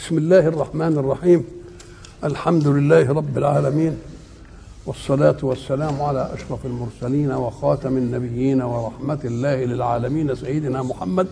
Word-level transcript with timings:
بسم 0.00 0.18
الله 0.18 0.46
الرحمن 0.48 0.98
الرحيم. 0.98 1.44
الحمد 2.24 2.66
لله 2.68 3.12
رب 3.12 3.38
العالمين. 3.38 3.96
والصلاة 4.86 5.36
والسلام 5.42 6.02
على 6.02 6.30
أشرف 6.34 6.66
المرسلين 6.66 7.32
وخاتم 7.32 7.96
النبيين 7.96 8.62
ورحمة 8.62 9.18
الله 9.24 9.64
للعالمين 9.64 10.34
سيدنا 10.34 10.82
محمد 10.82 11.26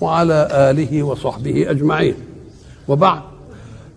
وعلى 0.00 0.48
آله 0.52 1.02
وصحبه 1.02 1.70
أجمعين. 1.70 2.14
وبعد 2.88 3.22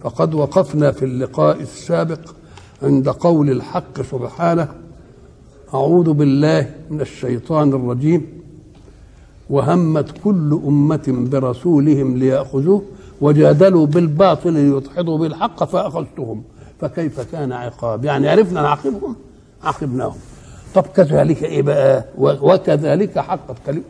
فقد 0.04 0.34
وقفنا 0.34 0.92
في 0.92 1.06
اللقاء 1.06 1.62
السابق 1.62 2.20
عند 2.84 3.10
قول 3.10 3.50
الحق 3.50 4.02
سبحانه 4.02 4.68
أعوذ 5.74 6.14
بالله 6.14 6.72
من 6.90 7.02
الشيطان 7.02 7.70
الرجيم. 7.74 8.26
وهمت 9.50 10.12
كل 10.24 10.60
أمة 10.68 11.28
برسولهم 11.32 12.18
ليأخذوه 12.18 12.82
وجادلوا 13.22 13.86
بالباطل 13.86 14.54
ليدحضوا 14.54 15.18
بالحق 15.18 15.64
فأخذتهم. 15.64 16.44
فكيف 16.82 17.20
كان 17.32 17.52
عقاب؟ 17.52 18.06
يعني 18.06 18.30
عرفنا 18.30 18.62
نعاقبهم 18.62 19.16
عاقبناهم 19.64 20.16
طب 20.76 20.84
كذلك 20.96 21.44
إيه 21.44 21.62
بقى؟ 21.62 22.06
وكذلك 22.18 23.20
حقت 23.20 23.56
كلمة 23.66 23.82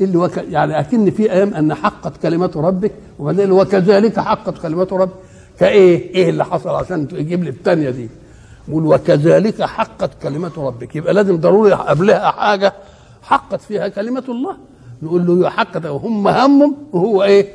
اللي 0.00 0.16
وك... 0.16 0.36
يعني 0.36 0.80
أكن 0.80 1.10
في 1.10 1.32
أيام 1.32 1.54
أن 1.54 1.74
حقت 1.74 2.12
كلمة 2.22 2.50
ربك 2.56 2.92
وبعدين 3.18 3.52
وكذلك 3.52 4.20
حقت 4.20 4.58
كلمة 4.58 4.88
ربك. 4.92 5.12
كإيه؟ 5.58 6.14
إيه 6.14 6.30
اللي 6.30 6.44
حصل 6.44 6.68
عشان 6.70 7.08
تجيب 7.08 7.44
لي 7.44 7.50
الثانية 7.50 7.90
دي؟ 7.90 8.08
يقول 8.68 8.86
وكذلك 8.86 9.62
حقت 9.62 10.10
كلمة 10.22 10.52
ربك. 10.56 10.96
يبقى 10.96 11.14
لازم 11.14 11.36
ضروري 11.36 11.72
قبلها 11.72 12.30
حاجة 12.30 12.72
حقت 13.22 13.60
فيها 13.60 13.88
كلمة 13.88 14.24
الله. 14.28 14.56
نقول 15.02 15.26
له 15.26 15.50
حقت 15.50 15.86
وهم 15.86 16.28
همهم 16.28 16.76
وهو 16.92 17.22
إيه؟ 17.22 17.48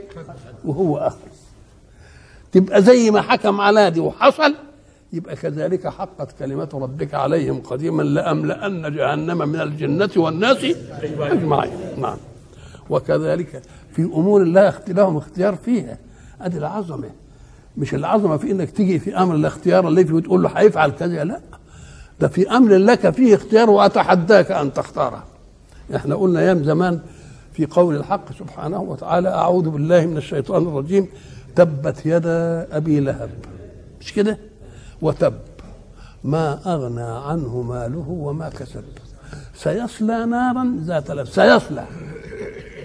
وهو 0.67 0.97
اخذ 0.97 1.17
تبقى 2.51 2.81
زي 2.81 3.11
ما 3.11 3.21
حكم 3.21 3.61
على 3.61 3.91
دي 3.91 3.99
وحصل 3.99 4.55
يبقى 5.13 5.35
كذلك 5.35 5.87
حقت 5.87 6.31
كلمة 6.39 6.69
ربك 6.73 7.13
عليهم 7.13 7.61
قديما 7.61 8.03
لأملأن 8.03 8.95
جهنم 8.95 9.49
من 9.49 9.61
الجنة 9.61 10.09
والناس 10.17 10.65
أجمعين. 11.19 11.71
نعم. 11.97 12.17
وكذلك 12.89 13.61
في 13.95 14.01
أمور 14.01 14.41
الله 14.41 14.73
لهم 14.87 15.17
اختيار 15.17 15.55
فيها. 15.55 15.97
أدي 16.41 16.57
العظمة. 16.57 17.09
مش 17.77 17.93
العظمة 17.93 18.37
في 18.37 18.51
إنك 18.51 18.69
تيجي 18.69 18.99
في 18.99 19.17
أمر 19.17 19.35
الاختيار 19.35 19.87
اللي 19.87 20.05
فيه 20.05 20.13
وتقول 20.13 20.43
له 20.43 20.49
هيفعل 20.49 20.91
كذا 20.91 21.23
لا. 21.23 21.39
ده 22.19 22.27
في 22.27 22.49
أمر 22.49 22.77
لك 22.77 23.09
فيه 23.09 23.35
اختيار 23.35 23.69
وأتحداك 23.69 24.51
أن 24.51 24.73
تختاره. 24.73 25.23
إحنا 25.95 26.15
قلنا 26.15 26.39
أيام 26.39 26.63
زمان 26.63 26.99
في 27.57 27.65
قول 27.65 27.95
الحق 27.95 28.31
سبحانه 28.39 28.81
وتعالى 28.81 29.29
أعوذ 29.29 29.69
بالله 29.69 30.05
من 30.05 30.17
الشيطان 30.17 30.67
الرجيم. 30.67 31.07
تبت 31.55 32.05
يدا 32.05 32.67
أبي 32.77 32.99
لهب. 32.99 33.29
مش 34.01 34.13
كده؟ 34.13 34.37
وتب 35.01 35.33
ما 36.23 36.59
أغنى 36.73 37.01
عنه 37.01 37.61
ماله 37.61 38.09
وما 38.09 38.49
كسب. 38.49 38.83
سيصلى 39.55 40.25
نارا 40.25 40.77
ذات 40.83 41.11
لهب 41.11 41.25
سيصلى. 41.25 41.85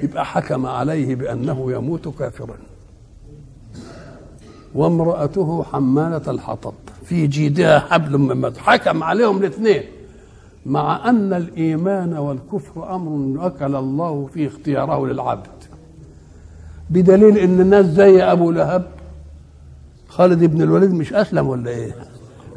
يبقى 0.02 0.24
حكم 0.26 0.66
عليه 0.66 1.14
بأنه 1.14 1.72
يموت 1.72 2.08
كافرا. 2.08 2.56
وامرأته 4.74 5.62
حمالة 5.62 6.30
الحطب. 6.30 6.74
في 7.04 7.26
جيدها 7.26 7.78
حبل 7.78 8.18
من 8.18 8.36
مسد 8.36 8.56
حكم 8.56 9.02
عليهم 9.02 9.36
الاثنين. 9.38 9.82
مع 10.66 11.08
أن 11.08 11.32
الإيمان 11.32 12.12
والكفر 12.14 12.94
أمر 12.94 13.46
أكل 13.46 13.76
الله 13.76 14.28
في 14.34 14.46
اختياره 14.46 15.06
للعبد. 15.06 15.46
بدليل 16.90 17.38
إن 17.38 17.60
الناس 17.60 17.86
زي 17.86 18.22
أبو 18.22 18.50
لهب 18.50 18.84
خالد 20.08 20.44
بن 20.44 20.62
الوليد 20.62 20.90
مش 20.92 21.12
أسلم 21.12 21.46
ولا 21.48 21.70
إيه؟ 21.70 21.92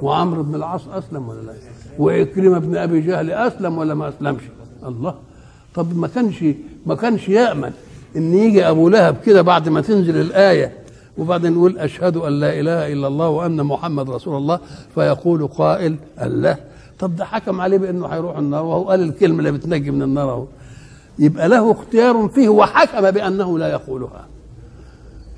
وعمرو 0.02 0.44
بن 0.44 0.56
العاص 0.56 0.88
أسلم 0.88 1.30
ولا 1.30 1.42
لا 1.42 1.54
وإكرمة 2.00 2.60
بن 2.60 2.78
أبي 2.78 3.02
جهل 3.02 3.32
أسلم 3.32 3.78
ولا 3.78 3.94
ما 3.94 4.10
أسلمش؟ 4.10 4.42
الله. 4.86 5.16
طب 5.76 5.98
ما 5.98 6.08
كانش 6.08 6.46
ما 6.86 6.96
كانش 6.96 7.30
يأمن 7.30 7.72
إن 8.16 8.34
يجي 8.34 8.70
أبو 8.70 8.90
لهب 8.90 9.16
كده 9.26 9.42
بعد 9.42 9.70
ما 9.70 9.82
تنزل 9.82 10.22
الآية 10.22 10.72
وبعدين 11.18 11.54
يقول 11.54 11.78
أشهد 11.80 12.18
أن 12.18 12.40
لا 12.40 12.60
إله 12.60 12.94
إلا 12.94 13.08
الله 13.08 13.30
وأن 13.30 13.64
محمد 13.64 14.10
رسول 14.10 14.38
الله 14.38 14.60
فيقول 14.96 15.48
قائل 15.48 15.96
الله 16.22 16.58
طب 17.00 17.16
ده 17.16 17.26
حكم 17.26 17.62
عليه 17.62 17.78
بأنه 17.78 18.08
هيروح 18.08 18.38
النار 18.38 18.64
وهو 18.66 18.90
قال 18.90 19.02
الكلمة 19.02 19.40
اللي 19.40 19.52
بتنجي 19.52 19.92
من 19.92 20.02
النار 20.02 20.32
أهو. 20.32 20.46
يبقى 21.20 21.50
له 21.50 21.72
اختيار 21.72 22.28
فيه 22.28 22.50
وحكم 22.50 23.12
بأنه 23.12 23.60
لا 23.60 23.68
يقولها. 23.68 24.28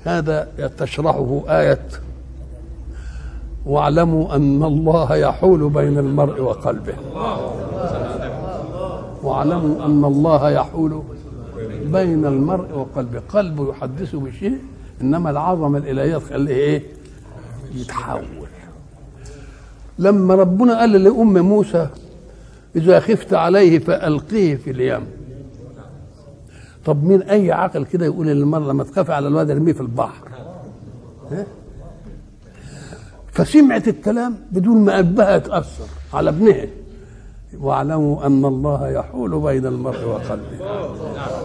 هذا 0.04 0.48
تشرحه 0.78 1.42
آية 1.48 1.86
واعلموا 3.66 4.36
أن 4.36 4.62
الله 4.64 5.16
يحول 5.16 5.68
بين 5.70 5.98
المرء 5.98 6.40
وقلبه. 6.40 6.94
واعلموا 9.22 9.86
أن 9.86 10.04
الله 10.04 10.50
يحول 10.50 11.02
بين 11.84 12.26
المرء 12.26 12.78
وقلبه. 12.78 13.20
قلبه 13.28 13.70
يحدثه 13.70 14.20
بشيء 14.20 14.58
إنما 15.00 15.30
العظمة 15.30 15.78
الإلهية 15.78 16.16
تخليه 16.16 16.54
إيه؟ 16.54 16.82
يتحول. 17.74 18.47
لما 19.98 20.34
ربنا 20.34 20.78
قال 20.78 20.92
لأم 20.92 21.38
موسى 21.38 21.88
إذا 22.76 23.00
خفت 23.00 23.34
عليه 23.34 23.78
فألقيه 23.78 24.56
في 24.56 24.70
اليم 24.70 25.06
طب 26.84 27.04
مين 27.04 27.22
أي 27.22 27.52
عقل 27.52 27.84
كده 27.84 28.06
يقول 28.06 28.26
للمرة 28.26 28.58
لما 28.72 28.84
تخاف 28.84 29.10
على 29.10 29.28
الواد 29.28 29.50
ارميه 29.50 29.72
في 29.72 29.80
البحر؟ 29.80 30.28
فسمعت 33.32 33.88
الكلام 33.88 34.36
بدون 34.52 34.84
ما 34.84 34.96
قلبها 34.96 35.36
يتاثر 35.36 35.84
على 36.14 36.30
ابنها. 36.30 36.66
واعلموا 37.60 38.26
أن 38.26 38.44
الله 38.44 38.88
يحول 38.88 39.40
بين 39.40 39.66
المرء 39.66 40.04
وقلبه. 40.04 40.58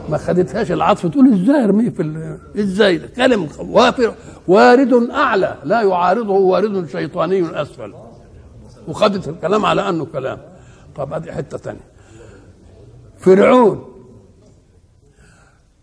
ما 0.09 0.18
خدتهاش 0.18 0.72
العطف 0.72 1.06
تقول 1.06 1.34
إزاي 1.34 1.63
ارميه 1.63 1.90
في. 1.90 2.38
إزاي؟ 2.59 3.00
كلام 3.00 3.47
وافر 3.59 4.13
وارد 4.47 4.94
أعلى. 5.12 5.56
لا 5.63 5.81
يعارضه 5.81 6.34
وارد 6.34 6.90
شيطاني 6.90 7.62
أسفل. 7.62 7.94
وخدت 8.88 9.27
الكلام 9.27 9.66
على 9.66 9.89
أنه 9.89 10.05
كلام. 10.05 10.39
طب 10.95 11.13
ادي 11.13 11.31
حتة 11.31 11.57
ثانية 11.57 11.79
فرعون 13.17 13.85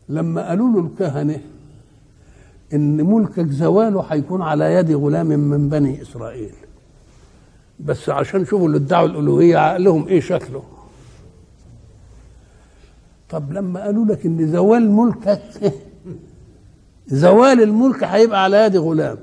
لما 0.09 0.49
قالوا 0.49 0.69
له 0.73 0.87
الكهنة 0.87 1.41
إن 2.73 3.07
ملكك 3.07 3.47
زواله 3.51 4.01
هيكون 4.01 4.43
على 4.43 4.75
يد 4.75 4.91
غلام 4.93 5.27
من 5.27 5.69
بني 5.69 6.03
إسرائيل. 6.03 6.53
بس 7.81 8.09
عشان 8.09 8.45
شوفوا 8.45 8.67
اللي 8.67 8.77
ادعوا 8.77 9.07
الالوهيه 9.07 9.57
عقلهم 9.57 10.09
إيه 10.09 10.21
شكله. 10.21 10.63
طب 13.31 13.53
لما 13.53 13.85
قالوا 13.85 14.05
لك 14.05 14.27
إن 14.27 14.53
زوال 14.53 14.91
ملكك 14.91 15.41
زوال 17.07 17.63
الملك 17.63 18.05
هيبقى 18.05 18.45
على 18.45 18.57
يد 18.65 18.77
غلام. 18.77 19.19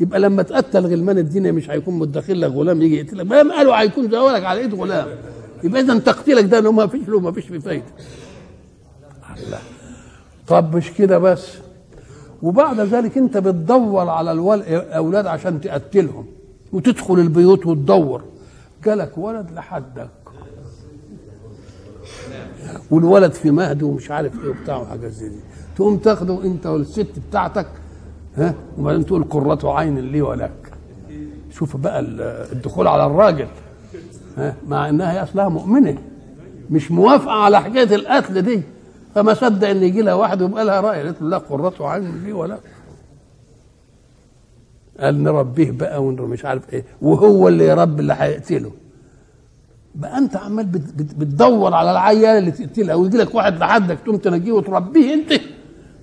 يبقى 0.00 0.20
لما 0.20 0.42
تقتل 0.42 0.86
غلمان 0.86 1.18
الدنيا 1.18 1.52
مش 1.52 1.70
هيكون 1.70 1.94
مدخل 1.94 2.40
لك 2.40 2.50
غلام 2.50 2.82
يجي 2.82 2.96
يقتلك. 2.96 3.26
ما 3.26 3.36
قالوا 3.56 3.80
هيكون 3.80 4.10
زوالك 4.10 4.44
على 4.44 4.60
إيد 4.60 4.74
غلام. 4.74 5.08
يبقى 5.64 5.80
اذا 5.80 5.98
تقتيلك 5.98 6.44
ده 6.44 6.72
ما 6.72 6.86
فيش 6.86 7.08
له 7.08 7.20
ما 7.20 7.32
فيش 7.32 7.44
فيه 7.44 7.58
فايدة. 7.58 7.84
الله. 9.46 9.58
طب 10.46 10.76
مش 10.76 10.92
كده 10.92 11.18
بس. 11.18 11.48
وبعد 12.42 12.80
ذلك 12.80 13.18
أنت 13.18 13.36
بتدور 13.36 14.08
على 14.08 14.32
الاولاد 14.32 15.26
عشان 15.26 15.60
تقتلهم. 15.60 16.26
وتدخل 16.72 17.14
البيوت 17.14 17.66
وتدور. 17.66 18.22
جالك 18.84 19.18
ولد 19.18 19.50
لحدك. 19.50 20.08
والولد 22.90 23.32
في 23.32 23.50
مهد 23.50 23.82
ومش 23.82 24.10
عارف 24.10 24.32
إيه 24.44 24.50
وبتاع 24.50 24.76
وحاجات 24.76 25.10
زي 25.10 25.28
دي. 25.28 25.40
تقوم 25.76 25.96
تاخده 25.96 26.44
أنت 26.44 26.66
والست 26.66 27.06
بتاعتك 27.30 27.66
ها؟ 28.36 28.54
وبعدين 28.78 29.06
تقول 29.06 29.24
قرة 29.24 29.78
عين 29.78 29.98
لي 29.98 30.22
ولك. 30.22 30.72
شوف 31.52 31.76
بقى 31.76 32.00
الدخول 32.52 32.86
على 32.86 33.06
الراجل 33.06 33.46
ها؟ 34.36 34.54
مع 34.68 34.88
إنها 34.88 35.12
هي 35.12 35.22
أصلها 35.22 35.48
مؤمنة 35.48 35.98
مش 36.70 36.90
موافقة 36.90 37.32
على 37.32 37.60
حكاية 37.60 37.94
القتل 37.94 38.42
دي. 38.42 38.62
فما 39.14 39.34
صدق 39.34 39.68
إن 39.68 39.82
يجي 39.82 40.02
لها 40.02 40.14
واحد 40.14 40.42
ويبقى 40.42 40.64
لها 40.64 40.80
رأي 40.80 41.02
قالت 41.02 41.22
له 41.22 41.28
لا 41.28 41.38
قرته 41.38 41.88
عين 41.88 42.24
لي 42.24 42.32
ولا 42.32 42.58
قال 45.00 45.22
نربيه 45.22 45.70
بقى 45.70 46.02
مش 46.02 46.44
عارف 46.44 46.72
إيه. 46.72 46.84
وهو 47.02 47.48
اللي 47.48 47.64
يربي 47.66 48.00
اللي 48.02 48.14
هيقتله. 48.18 48.70
بقى 49.94 50.18
أنت 50.18 50.36
عمال 50.36 50.66
بتدور 50.66 51.74
على 51.74 51.90
العيال 51.90 52.38
اللي 52.38 52.50
تقتلها 52.50 52.94
ويجي 52.94 53.16
لك 53.16 53.34
واحد 53.34 53.58
لحدك 53.58 53.98
تقوم 54.04 54.16
تنجيه 54.16 54.52
وتربيه 54.52 55.14
أنت. 55.14 55.40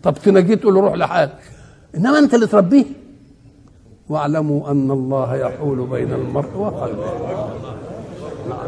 طب 0.04 0.14
تنجيه 0.14 0.56
تقول 0.56 0.74
له 0.74 0.82
روح 0.82 0.94
لحالك. 0.94 1.38
إنما 1.96 2.20
أنت 2.20 2.34
اللي 2.34 2.48
تربيه. 2.48 2.86
واعلموا 4.10 4.72
أن 4.72 4.92
الله 4.92 5.36
يحول 5.36 5.88
بين 5.88 6.14
المرء 6.14 6.58
وقلبه. 6.58 7.06
نعم. 8.50 8.68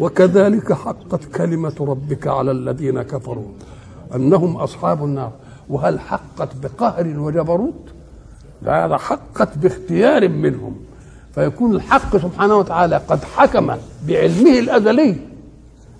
وكذلك 0.00 0.72
حقت 0.72 1.24
كلمة 1.24 1.74
ربك 1.80 2.26
على 2.26 2.50
الذين 2.50 3.02
كفروا 3.02 3.48
أنهم 4.14 4.56
أصحاب 4.56 5.04
النار. 5.04 5.32
وهل 5.68 6.00
حقت 6.00 6.48
بقهر 6.62 7.18
وجبروت؟ 7.18 7.84
لا 8.62 8.86
ده 8.86 8.96
حقت 8.96 9.58
باختيار 9.58 10.28
منهم. 10.28 10.76
فيكون 11.34 11.74
الحق 11.76 12.16
سبحانه 12.16 12.56
وتعالى 12.56 12.96
قد 12.96 13.24
حكم 13.24 13.76
بعلمه 14.08 14.58
الأزلي 14.58 15.16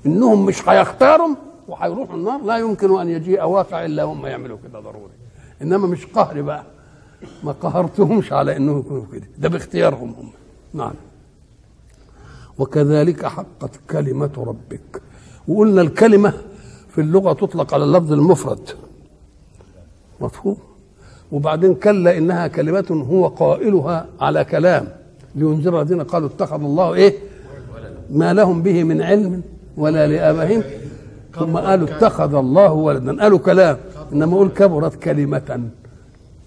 إنهم 0.07 0.47
مش 0.47 0.69
هيختاروا 0.69 1.35
وهيروحوا 1.69 2.17
النار 2.17 2.43
لا 2.43 2.57
يمكن 2.57 3.01
أن 3.01 3.09
يجيء 3.09 3.45
واقع 3.45 3.85
إلا 3.85 4.03
هم 4.03 4.27
يعملوا 4.27 4.59
كده 4.65 4.81
ضروري. 4.81 5.13
إنما 5.63 5.87
مش 5.87 6.07
قهر 6.07 6.43
بقى. 6.43 6.65
ما 7.45 7.53
قهرتهمش 7.53 8.33
على 8.33 8.57
انهم 8.57 8.79
يكونوا 8.79 9.05
كده. 9.13 9.27
ده 9.39 9.49
باختيارهم 9.49 10.15
هم. 10.19 10.31
نعم. 10.75 10.95
وكذلك 12.59 13.27
حقت 13.27 13.71
كلمة 13.91 14.31
ربك. 14.37 15.03
وقلنا 15.49 15.83
الكلمة 15.83 16.33
في 16.89 17.01
اللغة 17.01 17.33
تطلق 17.33 17.75
على 17.75 17.85
اللفظ 17.85 18.13
المفرد. 18.13 18.71
مفهوم؟ 20.21 20.57
وبعدين 21.33 21.75
كلا 21.75 22.19
إنها 22.19 22.47
كلمة 22.47 23.07
هو 23.11 23.27
قائلها 23.27 24.07
على 24.21 24.45
كلام. 24.45 24.89
لينذر 25.35 25.81
الذين 25.81 26.03
قالوا 26.03 26.29
اتخذ 26.29 26.61
الله 26.63 26.95
إيه؟ 26.95 27.15
ما 28.11 28.33
لهم 28.35 28.63
به 28.63 28.85
من 28.85 29.03
علم 29.03 29.43
ولا 29.77 30.07
لآبائهم. 30.07 30.63
ثم 31.39 31.57
قالوا 31.57 31.89
اتخذ 31.89 32.35
الله 32.35 32.73
ولدا. 32.73 33.23
قالوا 33.23 33.39
كلام. 33.39 33.77
إنما 34.13 34.37
قول 34.37 34.49
كبرت 34.49 34.95
كلمة. 35.03 35.71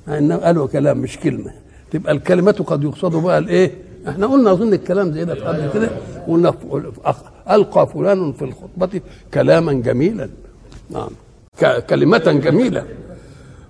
إنما 0.07 0.35
قالوا 0.37 0.67
كلام 0.67 0.97
مش 0.97 1.19
كلمة. 1.19 1.51
تبقى 1.91 2.11
الكلمة 2.11 2.51
قد 2.67 2.83
يقصد 2.83 3.11
بها 3.11 3.37
الإيه؟ 3.37 3.71
إحنا 4.07 4.27
قلنا 4.27 4.51
أظن 4.51 4.73
الكلام 4.73 5.11
زي 5.11 5.25
ده 5.25 5.35
في 5.35 5.41
قبل 5.41 5.69
كده. 5.73 5.89
قلنا 6.27 6.53
ألقى 7.51 7.87
فلان 7.87 8.31
في 8.31 8.45
الخطبة 8.45 9.01
كلاما 9.33 9.73
جميلا. 9.73 10.29
نعم. 10.89 11.09
كلمة 11.89 12.17
جميلة. 12.43 12.85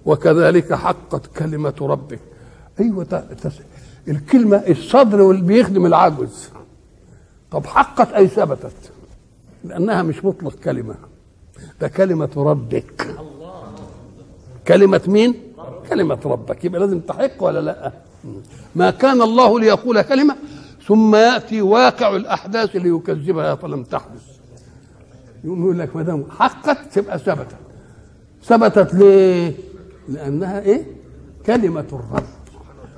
وكذلك 0.05 0.73
حقت 0.73 1.25
كلمة 1.37 1.73
ربك. 1.81 2.19
أيوه 2.79 3.23
الكلمة 4.07 4.57
الصدر 4.57 5.31
اللي 5.31 5.41
بيخدم 5.41 5.85
العجز 5.85 6.49
طب 7.51 7.65
حقت 7.65 8.13
أي 8.13 8.27
ثبتت؟ 8.27 8.91
لأنها 9.63 10.01
مش 10.01 10.25
مطلق 10.25 10.55
كلمة. 10.55 10.95
ده 11.81 11.87
كلمة 11.87 12.29
ربك. 12.37 13.15
كلمة 14.67 15.01
مين؟ 15.07 15.33
كلمة 15.89 16.19
ربك. 16.25 16.65
يبقى 16.65 16.79
لازم 16.81 16.99
تحق 16.99 17.43
ولا 17.43 17.59
لا؟ 17.59 17.91
ما 18.75 18.91
كان 18.91 19.21
الله 19.21 19.59
ليقول 19.59 20.01
كلمة 20.01 20.35
ثم 20.87 21.15
يأتي 21.15 21.61
واقع 21.61 22.15
الأحداث 22.15 22.75
ليكذبها 22.75 23.55
فلم 23.55 23.83
تحدث. 23.83 24.21
يقول 25.43 25.79
لك 25.79 25.95
ما 25.95 26.03
دام 26.03 26.25
حقت 26.39 26.77
تبقى 26.93 27.19
ثبتت. 27.19 27.55
ثبتت 28.43 28.93
ليه؟ 28.93 29.53
لأنها 30.09 30.59
إيه؟ 30.61 30.85
كلمة 31.45 31.85
الرب. 31.93 32.23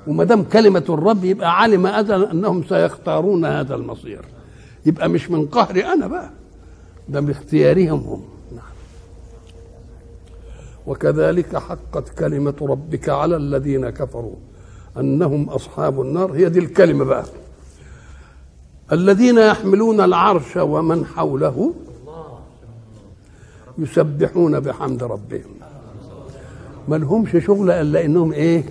وما 0.06 0.24
دام 0.24 0.42
كلمة 0.42 0.84
الرب 0.88 1.24
يبقى 1.24 1.60
علم 1.60 1.86
ازلا 1.86 2.32
أنهم 2.32 2.64
سيختارون 2.68 3.44
هذا 3.44 3.74
المصير. 3.74 4.24
يبقى 4.86 5.08
مش 5.08 5.30
من 5.30 5.46
قهري 5.46 5.84
أنا 5.86 6.06
بقى 6.06 6.30
ده 7.08 7.20
باختيارهم 7.20 7.98
هم. 7.98 8.22
وكذلك 10.86 11.56
حقت 11.56 12.08
كلمة 12.08 12.54
ربك 12.62 13.08
على 13.08 13.36
الذين 13.36 13.90
كفروا 13.90 14.34
أنهم 14.98 15.48
أصحاب 15.48 16.00
النار. 16.00 16.32
هي 16.32 16.48
دي 16.48 16.58
الكلمة 16.58 17.04
بقى. 17.04 17.24
الذين 18.92 19.38
يحملون 19.38 20.00
العرش 20.00 20.56
ومن 20.56 21.06
حوله 21.06 21.74
يسبحون 23.78 24.60
بحمد 24.60 25.02
ربهم. 25.02 25.50
ما 26.88 26.96
لهمش 26.96 27.44
شغل 27.46 27.70
إلا 27.70 28.04
إنهم 28.04 28.32
إيه؟ 28.32 28.64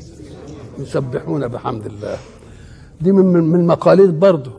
يسبحون 0.79 1.47
بحمد 1.47 1.85
الله. 1.85 2.17
دي 3.01 3.11
من 3.11 3.43
من 3.43 3.67
مقاليد 3.67 4.19
برضه. 4.19 4.51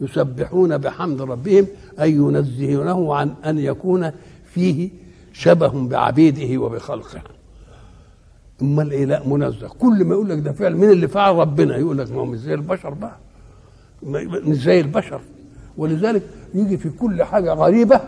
يسبحون 0.00 0.78
بحمد 0.78 1.22
ربهم 1.22 1.66
أي 2.00 2.12
ينزهونه 2.12 3.14
عن 3.14 3.34
أن 3.46 3.58
يكون 3.58 4.10
فيه 4.44 4.90
شبه 5.40 5.68
بعبيده 5.88 6.60
وبخلقه. 6.62 7.22
أمال 8.62 8.90
إيه؟ 8.90 9.04
لا 9.04 9.22
منزه. 9.28 9.68
كل 9.68 10.04
ما 10.04 10.14
يقول 10.14 10.28
لك 10.30 10.38
ده 10.38 10.52
فعل 10.52 10.74
مين 10.76 10.90
اللي 10.90 11.08
فعل؟ 11.08 11.34
ربنا. 11.34 11.76
يقول 11.76 11.98
لك 11.98 12.10
ما 12.12 12.20
هو 12.20 12.24
مش 12.26 12.38
زي 12.38 12.54
البشر 12.54 12.90
بقى. 12.94 13.16
مش 14.42 14.56
زي 14.56 14.80
البشر. 14.80 15.20
ولذلك 15.76 16.22
يجي 16.54 16.76
في 16.76 16.90
كل 16.90 17.22
حاجة 17.22 17.52
غريبة 17.54 18.00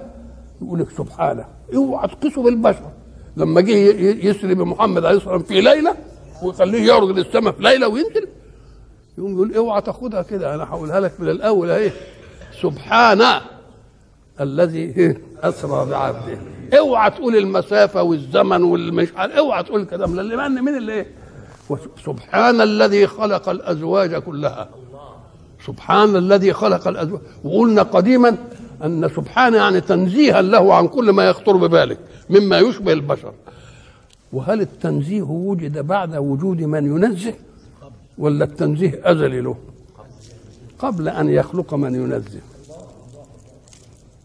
يقول 0.62 0.80
لك 0.80 0.90
سبحانه. 0.90 1.44
اوعى 1.74 2.08
تقيسه 2.08 2.42
بالبشر 2.42 2.90
لما 3.36 3.60
جه 3.60 3.70
يسري 4.26 4.54
بمحمد 4.54 5.04
عليه 5.04 5.16
الصلاه 5.16 5.38
في 5.38 5.60
ليلة 5.60 5.94
ويخليه 6.42 6.88
يعرض 6.88 7.10
للسماء 7.18 7.52
في 7.52 7.62
ليلة 7.62 7.88
وينزل 7.88 8.28
يقوم 9.18 9.32
يقول 9.32 9.54
اوعى 9.54 9.80
تاخدها 9.80 10.22
كده. 10.22 10.54
أنا 10.54 10.64
هقولها 10.64 11.00
لك 11.00 11.20
من 11.20 11.28
الأول 11.28 11.70
أهي. 11.70 11.92
سبحان 12.62 13.22
الذي 14.40 15.16
أسرى 15.42 15.90
بعبده. 15.90 16.38
اوعى 16.78 17.10
تقول 17.10 17.36
المسافة 17.36 18.02
والزمن 18.02 18.62
والمش 18.62 19.12
اوعى 19.12 19.62
تقول 19.62 19.80
الكلام 19.80 20.16
لأن 20.16 20.64
من 20.64 20.76
اللي 20.76 20.92
إيه؟ 20.92 21.06
سبحان 22.04 22.60
الذي 22.60 23.06
خلق 23.06 23.48
الأزواج 23.48 24.14
كلها. 24.14 24.68
سبحان 25.66 26.16
الذي 26.16 26.52
خلق 26.52 26.88
الأزواج. 26.88 27.20
وقلنا 27.44 27.82
قديما 27.82 28.36
أن 28.84 29.08
سبحان 29.16 29.54
يعني 29.54 29.80
تنزيها 29.80 30.42
له 30.42 30.74
عن 30.74 30.88
كل 30.88 31.10
ما 31.10 31.24
يخطر 31.28 31.56
ببالك 31.56 31.98
مما 32.30 32.58
يشبه 32.58 32.92
البشر. 32.92 33.32
وهل 34.32 34.60
التنزيه 34.60 35.22
وجد 35.22 35.78
بعد 35.78 36.16
وجود 36.16 36.60
من 36.60 36.86
ينزه؟ 36.86 37.34
ولا 38.18 38.44
التنزيه 38.44 39.00
أزلي 39.04 39.40
له؟ 39.40 39.56
قبل 40.78 41.08
أن 41.08 41.28
يخلق 41.28 41.74
من 41.74 41.94
ينزه. 41.94 42.40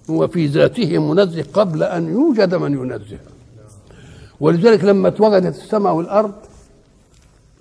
هو 0.10 0.28
في 0.28 0.46
ذاته 0.48 0.98
منزه 0.98 1.46
قبل 1.54 1.84
أن 1.84 2.12
يوجد 2.12 2.56
من 2.56 2.74
ينزه. 2.74 3.18
ولذلك 4.40 4.84
لما 4.84 5.08
اتوجدت 5.08 5.56
السماء 5.56 5.94
والأرض 5.94 6.34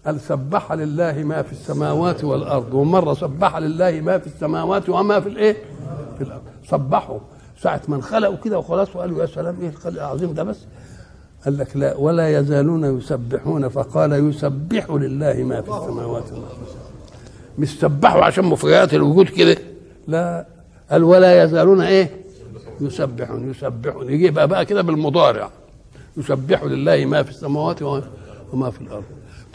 قال 0.07 0.21
سبح 0.21 0.73
لله 0.73 1.13
ما 1.13 1.43
في 1.43 1.53
السماوات 1.53 2.25
والأرض. 2.25 2.75
ومرة 2.75 3.15
سبح 3.15 3.57
لله 3.57 4.01
ما 4.01 4.19
في 4.19 4.27
السماوات 4.27 4.89
وما 4.89 5.21
في 5.21 5.29
الإيه؟ 5.29 5.57
في 6.19 6.25
الأرض. 6.25 6.43
سبحوا 6.71 7.19
ساعة 7.63 7.81
ما 7.89 7.97
انخلقوا 7.97 8.37
كده 8.45 8.59
وخلاص 8.59 8.97
وقالوا 8.97 9.21
يا 9.21 9.27
سلام 9.27 9.57
إيه 9.61 9.69
الخلق 9.69 10.03
العظيم 10.03 10.35
ده 10.35 10.43
بس؟ 10.43 10.59
قال 11.45 11.59
لك 11.59 11.77
لا 11.77 11.97
ولا 11.97 12.39
يزالون 12.39 12.99
يسبحون. 12.99 13.69
فقال 13.69 14.13
يسبح 14.13 14.91
لله 14.91 15.35
ما 15.43 15.61
في 15.61 15.69
السماوات 15.71 16.25
الأرض 16.29 16.67
مش 17.59 17.81
سبحوا 17.81 18.25
عشان 18.25 18.45
مفرجات 18.45 18.95
الوجود 18.95 19.27
كده. 19.29 19.57
لا. 20.09 20.47
قال 20.91 21.05
ولا 21.05 21.45
يزالون 21.45 21.81
إيه؟ 21.81 22.26
يسبحون 22.81 23.51
يسبحون. 23.51 24.13
يجي 24.13 24.31
بقى, 24.31 24.65
كده 24.65 24.83
بالمضارع. 24.83 25.51
يسبح 26.17 26.65
لله 26.65 27.05
ما 27.05 27.23
في 27.23 27.31
السماوات 27.31 27.83
وما 28.53 28.71
في 28.71 28.81
الأرض. 28.81 29.05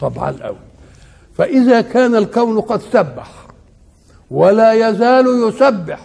طبعا 0.00 0.34
قوي 0.42 0.56
فإذا 1.34 1.80
كان 1.80 2.16
الكون 2.16 2.60
قد 2.60 2.80
سبح 2.92 3.30
ولا 4.30 4.72
يزال 4.72 5.48
يسبح 5.48 6.00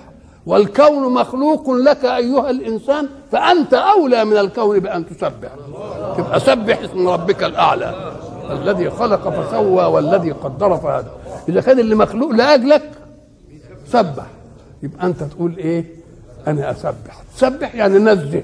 والكون 0.46 1.14
مخلوق 1.14 1.70
لك 1.72 2.06
أيها 2.06 2.50
الإنسان 2.50 3.10
فأنت 3.32 3.74
أولى 3.74 4.26
من 4.26 4.38
الكون 4.38 4.80
بأن 4.80 5.06
تسبح. 5.10 5.50
تبقى 6.18 6.40
سبح 6.40 6.80
اسم 6.80 7.08
ربك 7.08 7.44
الأعلى. 7.44 8.14
الذي 8.52 8.90
خلق 8.90 9.30
فسوى 9.30 9.86
والذي 9.86 10.32
قدر 10.32 10.78
فهدى. 10.78 11.10
إذا 11.50 11.62
كان 11.62 11.80
اللي 11.80 11.96
مخلوق 11.96 12.32
لأجلك 12.32 12.92
سبح. 13.88 14.26
يبقى 14.84 15.06
أنت 15.08 15.24
تقول 15.24 15.58
إيه؟ 15.58 15.86
أنا 16.48 16.72
أسبح. 16.72 17.24
تسبح 17.38 17.76
يعني 17.76 18.00
نزه. 18.00 18.44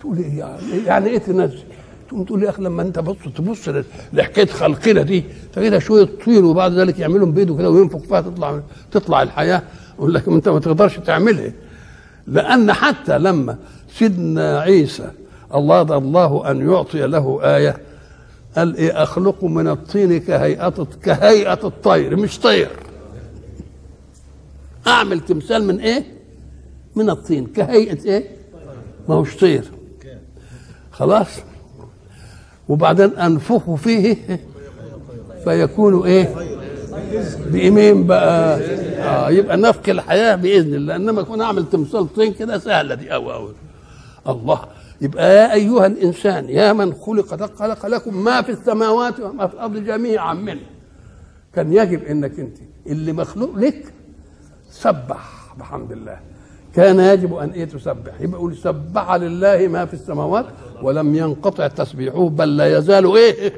تقول 0.00 0.18
إيه 0.18 0.38
يعني, 0.38 0.84
يعني 0.86 1.06
إيه 1.10 1.18
تنزه؟ 1.18 1.62
تقوم 2.08 2.24
تقول 2.24 2.42
يا 2.42 2.50
أخي 2.50 2.62
لما 2.62 2.82
أنت 2.82 2.98
بص 2.98 3.16
تبص 3.36 3.68
لحكاية 4.12 4.46
خلقنا 4.46 5.02
دي 5.02 5.24
تجدها 5.52 5.78
شوية 5.78 6.08
طين 6.24 6.44
وبعد 6.44 6.72
ذلك 6.72 6.98
يعملهم 6.98 7.32
بيده 7.32 7.56
كده 7.56 7.70
وينفخ 7.70 7.98
فيها 7.98 8.20
تطلع 8.20 8.60
تطلع 8.92 9.22
الحياة. 9.22 9.62
أقول 9.98 10.14
لك 10.14 10.28
أنت 10.28 10.48
ما 10.48 10.60
تقدرش 10.60 10.96
تعملها. 10.98 11.52
لأن 12.26 12.72
حتى 12.72 13.18
لما 13.18 13.56
سيدنا 13.98 14.60
عيسى 14.60 15.10
الله 15.54 15.82
الله 15.82 16.50
أن 16.50 16.70
يعطي 16.70 17.06
له 17.06 17.40
آية 17.42 17.76
قال 18.56 18.76
إيه 18.76 19.02
أخلق 19.02 19.44
من 19.44 19.68
الطين 19.68 20.20
كهيئه 20.20 20.86
كهيئة 21.02 21.60
الطير 21.64 22.16
مش 22.16 22.38
طير. 22.38 22.68
أعمل 24.86 25.20
تمثال 25.20 25.64
من 25.64 25.80
إيه؟ 25.80 26.13
من 26.96 27.10
الطين. 27.10 27.46
كهيئة 27.46 28.04
إيه؟ 28.04 28.24
ما 29.08 29.14
هوش 29.14 29.36
طير. 29.36 29.64
خلاص. 30.90 31.28
وبعدين 32.68 33.16
أنفخ 33.16 33.74
فيه 33.74 34.40
فيكون 35.44 36.06
إيه؟ 36.06 36.34
بإيمين 37.46 38.06
بقى. 38.06 38.60
آه 39.00 39.30
يبقى 39.30 39.56
نفك 39.56 39.90
الحياة 39.90 40.36
بإذن 40.36 40.74
الله. 40.74 40.96
إنما 40.96 41.20
يكون 41.20 41.40
أعمل 41.40 41.70
تمثال 41.70 42.14
طين 42.14 42.32
كده 42.32 42.58
سهلة 42.58 42.94
دي. 42.94 43.14
أوي 43.14 43.34
أوي 43.34 43.52
الله. 44.28 44.60
يبقى 45.00 45.36
يا 45.36 45.52
أيها 45.52 45.86
الإنسان 45.86 46.48
يا 46.48 46.72
من 46.72 46.94
خلق 46.94 47.54
خلق 47.58 47.86
لكم 47.86 48.24
ما 48.24 48.42
في 48.42 48.52
السماوات 48.52 49.20
وما 49.20 49.46
في 49.46 49.54
الأرض 49.54 49.76
جميعا 49.76 50.34
منه. 50.34 50.60
كان 51.54 51.72
يجب 51.72 52.04
إنك 52.04 52.40
أنت 52.40 52.56
اللي 52.86 53.12
مخلوق 53.12 53.56
لك 53.56 53.92
سبح. 54.70 55.54
بحمد 55.58 55.92
الله 55.92 56.20
كان 56.74 57.00
يجب 57.00 57.34
أن 57.34 57.50
إيه 57.50 57.64
تسبح. 57.64 58.20
يبقى 58.20 58.38
يقول 58.38 58.56
سبح 58.56 59.12
لله 59.12 59.68
ما 59.68 59.84
في 59.84 59.94
السماوات 59.94 60.46
ولم 60.82 61.14
ينقطع 61.14 61.66
تسبيحه 61.66 62.28
بل 62.28 62.56
لا 62.56 62.78
يزال 62.78 63.16
إيه؟ 63.16 63.52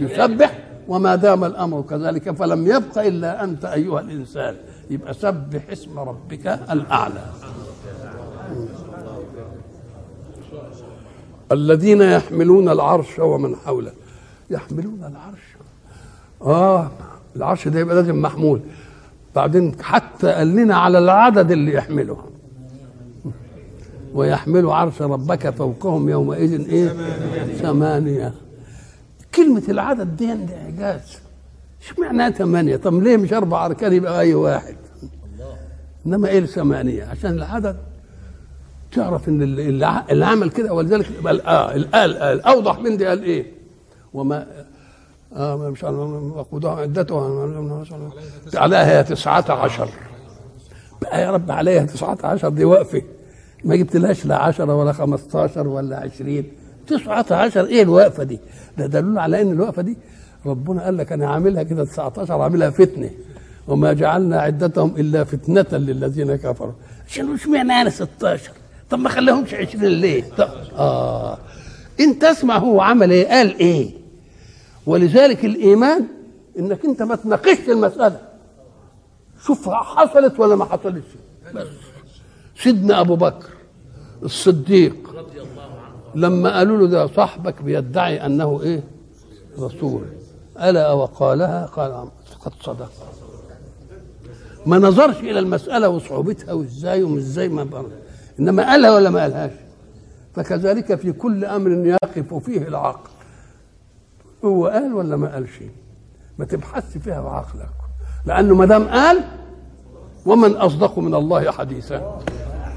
يسبح 0.00 0.58
وما 0.88 1.14
دام 1.14 1.44
الأمر 1.44 1.82
كذلك 1.82 2.30
فلم 2.30 2.66
يبق 2.66 2.98
إلا 2.98 3.44
أنت 3.44 3.64
أيها 3.64 4.00
الإنسان. 4.00 4.56
يبقى 4.90 5.14
سبح 5.14 5.70
اسم 5.72 5.98
ربك 5.98 6.46
الأعلى. 6.46 7.24
الذين 11.52 12.02
يحملون 12.02 12.68
العرش 12.68 13.18
ومن 13.18 13.56
حوله. 13.56 13.92
يحملون 14.50 14.98
العرش. 15.00 15.56
آه 16.42 16.90
العرش 17.36 17.68
ده 17.68 17.80
يبقى 17.80 17.94
لازم 17.94 18.22
محمول. 18.22 18.60
بعدين 19.34 19.76
حتى 19.82 20.32
قال 20.32 20.56
لنا 20.56 20.76
على 20.76 20.98
العدد 20.98 21.50
اللي 21.50 21.74
يحمله. 21.74 22.33
ويحمل 24.14 24.66
عرش 24.66 25.02
ربك 25.02 25.50
فوقهم 25.50 26.08
يومئذ 26.08 26.68
إيه؟ 26.68 26.88
ثمانية. 27.54 28.34
كلمة 29.34 29.62
العدد 29.68 30.16
دي 30.16 30.34
دي 30.34 30.54
إعجاز. 30.56 31.18
اشمعنى 31.82 32.32
ثمانية؟ 32.34 32.76
طب 32.76 33.02
ليه 33.02 33.16
مش 33.16 33.32
أربع 33.32 33.66
أركان 33.66 33.92
يبقى 33.92 34.20
أي 34.20 34.34
واحد؟ 34.34 34.76
إنما 36.06 36.28
إيه 36.28 36.46
ثمانية 36.46 37.04
عشان 37.04 37.30
العدد. 37.30 37.76
تعرف 38.92 39.28
إن 39.28 39.42
اللي, 39.42 39.68
اللي 40.10 40.26
عمل 40.26 40.50
كده 40.50 40.72
ولذلك 40.74 41.06
يبقى 41.18 41.34
آه 41.34 41.74
الآل 41.74 42.16
آل 42.16 42.40
أوضح 42.40 42.78
من 42.78 42.96
دي 42.96 43.06
قال 43.06 43.22
إيه؟ 43.22 43.46
وما 44.14 44.46
آه 45.36 45.56
مش 45.56 45.84
وقودها 45.84 46.70
عدتها. 46.70 47.44
عليها 48.54 49.02
تسعة 49.02 49.52
عشر. 49.52 49.88
بقى 51.02 51.22
يا 51.22 51.30
رب 51.30 51.50
عليها 51.50 51.84
تسعة 51.86 52.18
عشر 52.24 52.48
دي 52.48 52.64
وقفة 52.64 53.02
ما 53.64 53.76
جبت 53.76 53.96
لهاش 53.96 54.26
لا 54.26 54.36
عشرة 54.36 54.74
ولا 54.76 54.92
خمستاشر 54.92 55.68
ولا 55.68 55.96
عشرين. 55.96 56.52
تسعة 56.86 57.26
عشر 57.30 57.64
إيه 57.64 57.82
الوقفة 57.82 58.22
دي؟ 58.24 58.38
ده 58.78 58.86
دليل 58.86 59.18
على 59.18 59.42
إن 59.42 59.52
الوقفة 59.52 59.82
دي 59.82 59.96
ربنا 60.46 60.84
قال 60.84 60.96
لك 60.96 61.12
أنا 61.12 61.30
عاملها 61.30 61.62
كده 61.62 61.84
19 61.84 62.42
عاملها 62.42 62.70
فتنة. 62.70 63.10
وما 63.68 63.92
جعلنا 63.92 64.40
عدتهم 64.40 64.94
إلا 64.96 65.24
فتنة 65.24 65.66
للذين 65.78 66.36
كفروا. 66.36 66.72
عشان 67.08 67.26
مش 67.26 67.46
معنى 67.46 67.72
أنا 67.72 67.90
16 67.90 68.50
طب 68.90 68.98
ما 68.98 69.08
خليهمش 69.08 69.54
20 69.54 69.84
ليه؟ 69.84 70.24
طب 70.38 70.48
آه. 70.78 71.38
أنت 72.00 72.24
اسمع 72.24 72.58
هو 72.58 72.80
عمل 72.80 73.10
إيه؟ 73.10 73.28
قال 73.28 73.58
إيه؟ 73.58 73.90
ولذلك 74.86 75.44
الإيمان 75.44 76.06
إنك 76.58 76.84
أنت 76.84 77.02
ما 77.02 77.16
تناقشش 77.16 77.68
المسألة. 77.68 78.20
شوف 79.46 79.68
حصلت 79.68 80.40
ولا 80.40 80.56
ما 80.56 80.64
حصلتش. 80.64 81.04
بس. 81.54 81.66
سيدنا 82.56 83.00
أبو 83.00 83.16
بكر 83.16 83.48
الصديق 84.22 84.94
لما 86.14 86.56
قالوا 86.56 86.78
له 86.78 86.86
ده 86.86 87.06
صاحبك 87.06 87.62
بيدعي 87.62 88.26
أنه 88.26 88.62
إيه؟ 88.62 88.82
رسول. 89.58 90.04
ألا 90.60 90.92
وقالها؟ 90.92 91.66
قال 91.66 92.08
قد 92.44 92.52
صدق. 92.62 92.90
ما 94.66 94.78
نظرش 94.78 95.16
إلى 95.16 95.38
المسألة 95.38 95.88
وصعوبتها 95.88 96.52
وإزاي 96.52 97.02
ومش 97.02 97.18
إزاي 97.22 97.48
ما 97.48 97.64
برد. 97.64 97.92
إنما 98.40 98.70
قالها 98.70 98.94
ولا 98.94 99.10
ما 99.10 99.20
قالهاش. 99.22 99.52
فكذلك 100.34 100.94
في 100.94 101.12
كل 101.12 101.44
أمر 101.44 101.70
يقف 101.86 102.34
فيه 102.34 102.68
العقل. 102.68 103.10
هو 104.44 104.66
قال 104.66 104.94
ولا 104.94 105.16
ما 105.16 105.34
قالش 105.34 105.60
ما 106.38 106.44
تبحثش 106.44 106.98
فيها 106.98 107.20
بعقلك. 107.20 107.70
لأنه 108.26 108.54
ما 108.54 108.66
دام 108.66 108.88
قال 108.88 109.24
ومن 110.26 110.56
أصدق 110.56 110.98
من 110.98 111.14
الله 111.14 111.50
حديثا. 111.50 112.18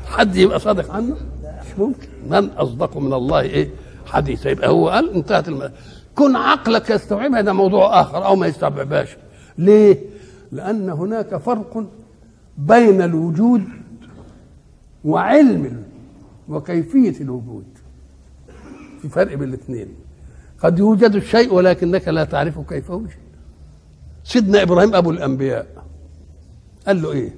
حد 0.08 0.36
يبقى 0.36 0.60
صادق 0.60 0.92
عنه؟ 0.92 1.16
مش 1.44 1.80
ممكن. 1.80 2.08
من 2.30 2.50
أصدق 2.50 2.98
من 2.98 3.14
الله 3.14 3.40
إيه؟ 3.42 3.70
حديثا 4.06 4.50
يبقى 4.50 4.70
هو 4.70 4.90
قال 4.90 5.14
انتهت 5.14 5.48
الم... 5.48 5.72
كن 6.16 6.36
عقلك 6.36 6.90
يستوعبها 6.90 7.42
ده 7.42 7.54
موضوع 7.54 8.02
آخر 8.02 8.26
أو 8.26 8.36
ما 8.36 8.48
يستوعبهاش. 8.48 9.18
ليه؟ 9.58 9.98
لأن 10.52 10.90
هناك 10.90 11.38
فرق 11.38 11.84
بين 12.58 13.02
الوجود 13.02 13.64
وعلم 15.06 15.84
وكيفية 16.50 17.22
الوجود. 17.22 17.66
في 19.02 19.10
فرق 19.10 19.34
بين 19.34 19.50
الاثنين. 19.50 19.88
قد 20.64 20.80
يوجد 20.80 21.16
الشيء 21.16 21.54
ولكنك 21.54 22.08
لا 22.08 22.24
تعرف 22.24 22.60
كيف 22.60 22.92
وجد 22.92 23.10
سيدنا 24.24 24.62
إبراهيم 24.62 24.96
أبو 24.96 25.12
الأنبياء 25.12 25.68
قال 26.88 27.02
له 27.02 27.12
إيه؟ 27.12 27.36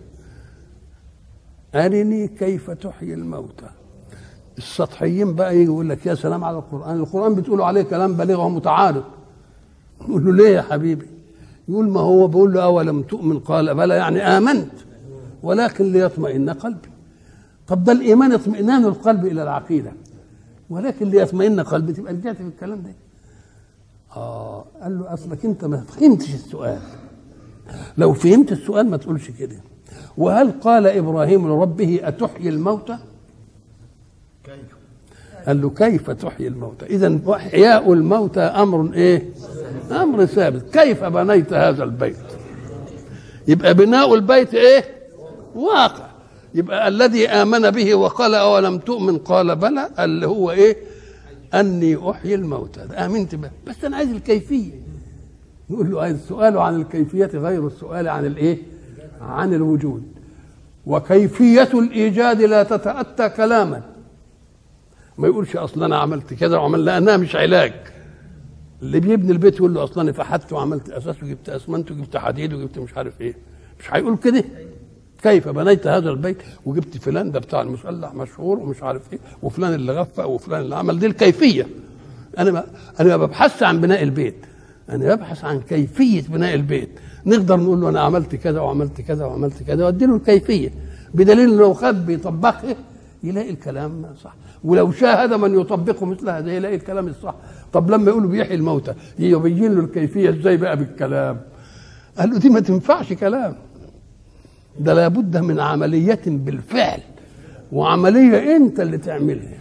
أرني 1.75 2.27
كيف 2.27 2.71
تحيي 2.71 3.13
الموتى. 3.13 3.69
السطحيين 4.57 5.35
بقى 5.35 5.55
يجي 5.55 5.65
يقول 5.65 5.89
لك 5.89 6.05
يا 6.05 6.15
سلام 6.15 6.43
على 6.43 6.57
القرآن. 6.57 6.95
القرآن 6.95 7.35
بتقولوا 7.35 7.65
عليه 7.65 7.81
كلام 7.81 8.13
بليغ 8.13 8.45
ومتعارض. 8.45 9.03
يقول 10.01 10.25
له 10.25 10.33
ليه 10.33 10.49
يا 10.49 10.61
حبيبي؟ 10.61 11.07
يقول 11.67 11.89
ما 11.89 11.99
هو 11.99 12.27
بيقول 12.27 12.53
له 12.53 12.63
أولم 12.63 13.01
تؤمن؟ 13.01 13.39
قال 13.39 13.75
بلى 13.75 13.95
يعني 13.95 14.21
آمنت. 14.21 14.71
ولكن 15.43 15.91
ليطمئن 15.91 16.49
قلبي. 16.49 16.89
طب 17.67 17.83
ده 17.83 17.91
الإيمان 17.91 18.31
اطمئنان 18.31 18.85
القلب 18.85 19.25
إلى 19.25 19.43
العقيدة. 19.43 19.91
ولكن 20.69 21.09
ليطمئن 21.09 21.59
قلبي. 21.59 21.93
تبقى 21.93 22.13
رجعت 22.13 22.35
في 22.35 22.43
الكلام 22.43 22.81
ده. 22.81 22.91
آه 24.15 24.65
قال 24.81 24.99
له 24.99 25.13
أصلك 25.13 25.45
أنت 25.45 25.65
ما 25.65 25.77
فهمتش 25.77 26.33
السؤال. 26.33 26.79
لو 27.97 28.13
فهمت 28.13 28.51
السؤال 28.51 28.89
ما 28.89 28.97
تقولش 28.97 29.31
كده. 29.39 29.55
وهل 30.17 30.51
قال 30.51 30.87
إبراهيم 30.87 31.47
لربه 31.47 31.99
أتحيي 32.03 32.49
الموتى؟ 32.49 32.97
كيف؟ 34.43 34.55
قال 35.47 35.61
له 35.61 35.69
كيف 35.69 36.11
تحيي 36.11 36.47
الموتى؟ 36.47 36.85
اذا 36.85 37.19
إحياء 37.29 37.93
الموتى 37.93 38.39
أمر 38.39 38.93
إيه؟ 38.93 39.29
أمر 39.91 40.25
ثابت. 40.25 40.77
كيف 40.77 41.03
بنيت 41.03 41.53
هذا 41.53 41.83
البيت؟ 41.83 42.15
يبقى 43.47 43.73
بناء 43.73 44.15
البيت 44.15 44.53
إيه؟ 44.53 44.83
واقع. 45.55 46.09
يبقى 46.55 46.87
الذي 46.87 47.29
آمن 47.29 47.69
به 47.71 47.95
وقال 47.95 48.35
أولم 48.35 48.77
تؤمن؟ 48.77 49.17
قال 49.17 49.55
بلى. 49.55 49.89
اللي 49.99 50.27
هو 50.27 50.51
إيه؟ 50.51 50.77
أني 51.53 52.11
أحيي 52.11 52.35
الموتى. 52.35 52.87
ده 52.87 53.05
آمنت 53.05 53.35
به. 53.35 53.49
بس 53.67 53.85
أنا 53.85 53.97
عايز 53.97 54.09
الكيفية. 54.09 54.71
نقول 55.69 55.91
له 55.91 56.07
السؤال 56.09 56.57
عن 56.57 56.75
الكيفية 56.81 57.25
غير 57.33 57.67
السؤال 57.67 58.07
عن 58.07 58.25
الإيه؟ 58.25 58.57
عن 59.21 59.53
الوجود. 59.53 60.03
وكيفية 60.85 61.69
الإيجاد 61.73 62.41
لا 62.41 62.63
تتأتى 62.63 63.29
كلاما. 63.29 63.81
ما 65.17 65.27
يقولش 65.27 65.55
أصلا 65.55 65.85
أنا 65.85 65.97
عملت 65.97 66.33
كذا 66.33 66.57
وعمل 66.57 66.85
لأنها 66.85 67.17
مش 67.17 67.35
علاج. 67.35 67.73
اللي 68.81 68.99
بيبني 68.99 69.31
البيت 69.31 69.55
يقول 69.55 69.73
له 69.73 69.83
أصلا 69.83 70.03
أنا 70.03 70.11
فحت 70.11 70.53
وعملت 70.53 70.89
أساس 70.89 71.23
وجبت 71.23 71.49
أسمنت 71.49 71.91
وجبت 71.91 72.17
حديد 72.17 72.53
وجبت 72.53 72.79
مش 72.79 72.97
عارف 72.97 73.21
إيه. 73.21 73.33
مش 73.79 73.93
هيقول 73.93 74.17
كده؟ 74.17 74.43
كيف 75.23 75.47
بنيت 75.49 75.87
هذا 75.87 76.09
البيت 76.09 76.37
وجبت 76.65 76.97
فلان؟ 76.97 77.31
ده 77.31 77.39
بتاع 77.39 77.61
المسلح 77.61 78.13
مشهور 78.13 78.59
ومش 78.59 78.83
عارف 78.83 79.13
إيه. 79.13 79.19
وفلان 79.43 79.73
اللي 79.73 79.91
غفى 79.91 80.21
وفلان 80.21 80.61
اللي 80.61 80.75
عمل. 80.75 80.99
دي 80.99 81.05
الكيفية. 81.05 81.67
أنا 82.37 82.51
ما 82.51 82.63
أنا 82.99 83.17
ما 83.17 83.25
ببحثش 83.25 83.63
عن 83.63 83.81
بناء 83.81 84.03
البيت. 84.03 84.35
أنا 84.89 85.15
ببحث 85.15 85.45
عن 85.45 85.61
كيفية 85.61 86.21
بناء 86.29 86.55
البيت. 86.55 86.89
نقدر 87.25 87.59
نقول 87.59 87.81
له 87.81 87.89
أنا 87.89 88.01
عملت 88.01 88.35
كذا 88.35 88.59
وعملت 88.59 89.01
كذا 89.01 89.25
وعملت 89.25 89.63
كذا 89.63 89.85
وأدي 89.85 90.05
له 90.05 90.15
الكيفية. 90.15 90.71
بدليل 91.13 91.57
لو 91.57 91.73
خد 91.73 92.05
بيطبقه 92.05 92.75
يلاقي 93.23 93.49
الكلام 93.49 94.05
صح. 94.23 94.35
ولو 94.63 94.91
شاهد 94.91 95.33
من 95.33 95.59
يطبقه 95.59 96.05
مثل 96.05 96.29
هذا 96.29 96.51
يلاقي 96.51 96.75
الكلام 96.75 97.07
الصح. 97.07 97.35
طب 97.73 97.91
لما 97.91 98.11
يقولوا 98.11 98.29
بيحيي 98.29 98.55
الموتى 98.55 98.93
يبين 99.19 99.73
له 99.75 99.79
الكيفية 99.79 100.29
إزاي 100.29 100.57
بقى 100.57 100.77
بالكلام. 100.77 101.41
قال 102.17 102.29
له 102.29 102.39
دي 102.39 102.49
ما 102.49 102.59
تنفعش 102.59 103.13
كلام. 103.13 103.55
ده 104.79 104.93
لابد 104.93 105.37
من 105.37 105.59
عملية 105.59 106.21
بالفعل. 106.25 106.99
وعملية 107.71 108.55
أنت 108.55 108.79
اللي 108.79 108.97
تعملها. 108.97 109.59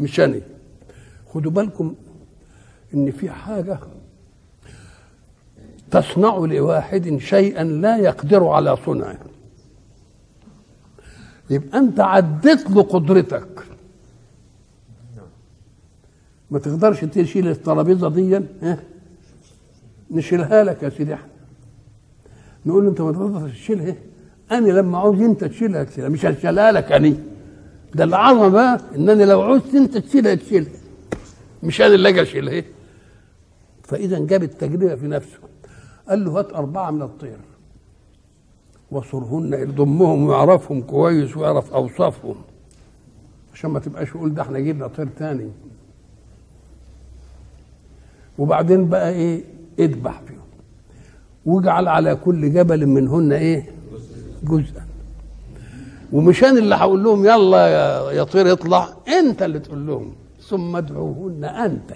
مش 0.00 0.20
أنا 0.20 0.40
خدوا 1.34 1.50
بالكم 1.50 1.94
إن 2.94 3.10
في 3.10 3.30
حاجة 3.30 3.78
تصنع 5.92 6.36
لواحد 6.38 7.18
شيئا 7.18 7.64
لا 7.64 7.96
يقدر 7.96 8.48
على 8.48 8.76
صنعه. 8.86 9.18
يبقى 11.50 11.78
أنت 11.78 12.00
عديت 12.00 12.70
له 12.70 12.82
قدرتك 12.82 13.48
ما 16.50 16.58
تقدرش 16.58 17.00
تشيل 17.04 17.48
الترابيزة 17.48 18.08
دي 18.08 18.36
ها؟ 18.62 18.78
نشيلها 20.10 20.64
لك 20.64 20.82
يا 20.82 20.88
سيدي 20.88 21.14
إحنا 21.14 21.28
نقول 22.66 22.84
له 22.84 22.90
أنت 22.90 23.00
ما 23.00 23.12
تقدرش 23.12 23.52
تشيلها. 23.52 23.94
أنا 24.50 24.68
لما 24.68 24.98
عاوز 24.98 25.20
أنت 25.20 25.44
تشيلها 25.44 25.84
تشيلها 25.84 26.08
مش 26.08 26.26
هشيلها 26.26 26.72
لك 26.72 26.92
أنا. 26.92 27.16
ده 27.94 28.04
العظمة 28.04 28.48
بقى 28.48 28.80
إن 28.96 29.08
أنا 29.08 29.24
لو 29.24 29.42
عوزت 29.42 29.74
أنت 29.74 29.98
تشيلها 29.98 30.34
تشيلها. 30.34 30.72
مش 31.62 31.80
أنا 31.80 31.94
اللي 31.94 32.08
أجي 32.08 32.22
أشيلها. 32.22 32.62
فاذا 33.82 34.18
جاب 34.18 34.42
التجربة 34.42 34.94
في 34.94 35.06
نفسه. 35.06 35.38
قال 36.08 36.24
له 36.24 36.38
هات 36.38 36.52
أربعة 36.52 36.90
من 36.90 37.02
الطير 37.02 37.38
وصرهن 38.90 39.52
يضمهم 39.52 40.24
ويعرفهم 40.26 40.80
كويس 40.82 41.36
ويعرف 41.36 41.72
أوصافهم. 41.72 42.34
عشان 43.54 43.70
ما 43.70 43.80
تبقاش 43.80 44.08
يقول 44.08 44.34
ده 44.34 44.42
إحنا 44.42 44.58
جبنا 44.58 44.86
طير 44.86 45.08
تاني. 45.18 45.50
وبعدين 48.38 48.88
بقى 48.88 49.10
إيه؟ 49.10 49.44
اذبح 49.78 50.20
فيهم. 50.26 50.38
واجعل 51.46 51.88
على 51.88 52.14
كل 52.16 52.52
جبل 52.52 52.86
منهن 52.86 53.32
إيه؟ 53.32 53.70
جزءا. 54.42 54.86
ومش 56.12 56.44
أنا 56.44 56.58
اللي 56.58 56.74
هقول 56.74 57.04
لهم 57.04 57.24
يلا 57.24 57.68
يا 58.12 58.24
طير 58.24 58.52
اطلع 58.52 58.88
أنت 59.08 59.42
اللي 59.42 59.58
تقول 59.58 59.86
لهم 59.86 60.12
ثم 60.48 60.76
ادعوهن 60.76 61.44
أنت. 61.44 61.92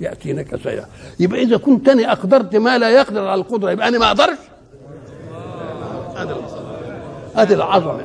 يأتينك 0.00 0.56
سيئا 0.56 0.84
يبقى 1.20 1.42
إذا 1.42 1.56
كنت 1.56 1.88
أنا 1.88 2.12
أقدرت 2.12 2.56
ما 2.56 2.78
لا 2.78 2.90
يقدر 2.90 3.28
على 3.28 3.40
القدرة 3.40 3.70
يبقى 3.70 3.88
أنا 3.88 3.98
ما 3.98 4.06
أقدرش. 4.06 4.38
هذه 7.34 7.54
العظمه 7.54 8.04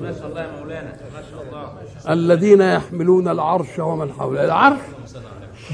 ما 0.00 0.12
شاء 0.12 0.26
الله 0.28 0.40
يا 0.40 0.60
مولانا 0.60 0.92
ما 1.14 1.22
شاء 1.30 1.42
الله. 1.48 2.14
الذين 2.14 2.60
يحملون 2.60 3.28
العرش 3.28 3.78
ومن 3.78 4.12
حوله. 4.12 4.44
العرش 4.44 4.80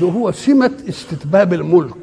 ده 0.00 0.06
هو 0.08 0.30
سمة 0.32 0.72
استتباب 0.88 1.52
الملك. 1.52 1.96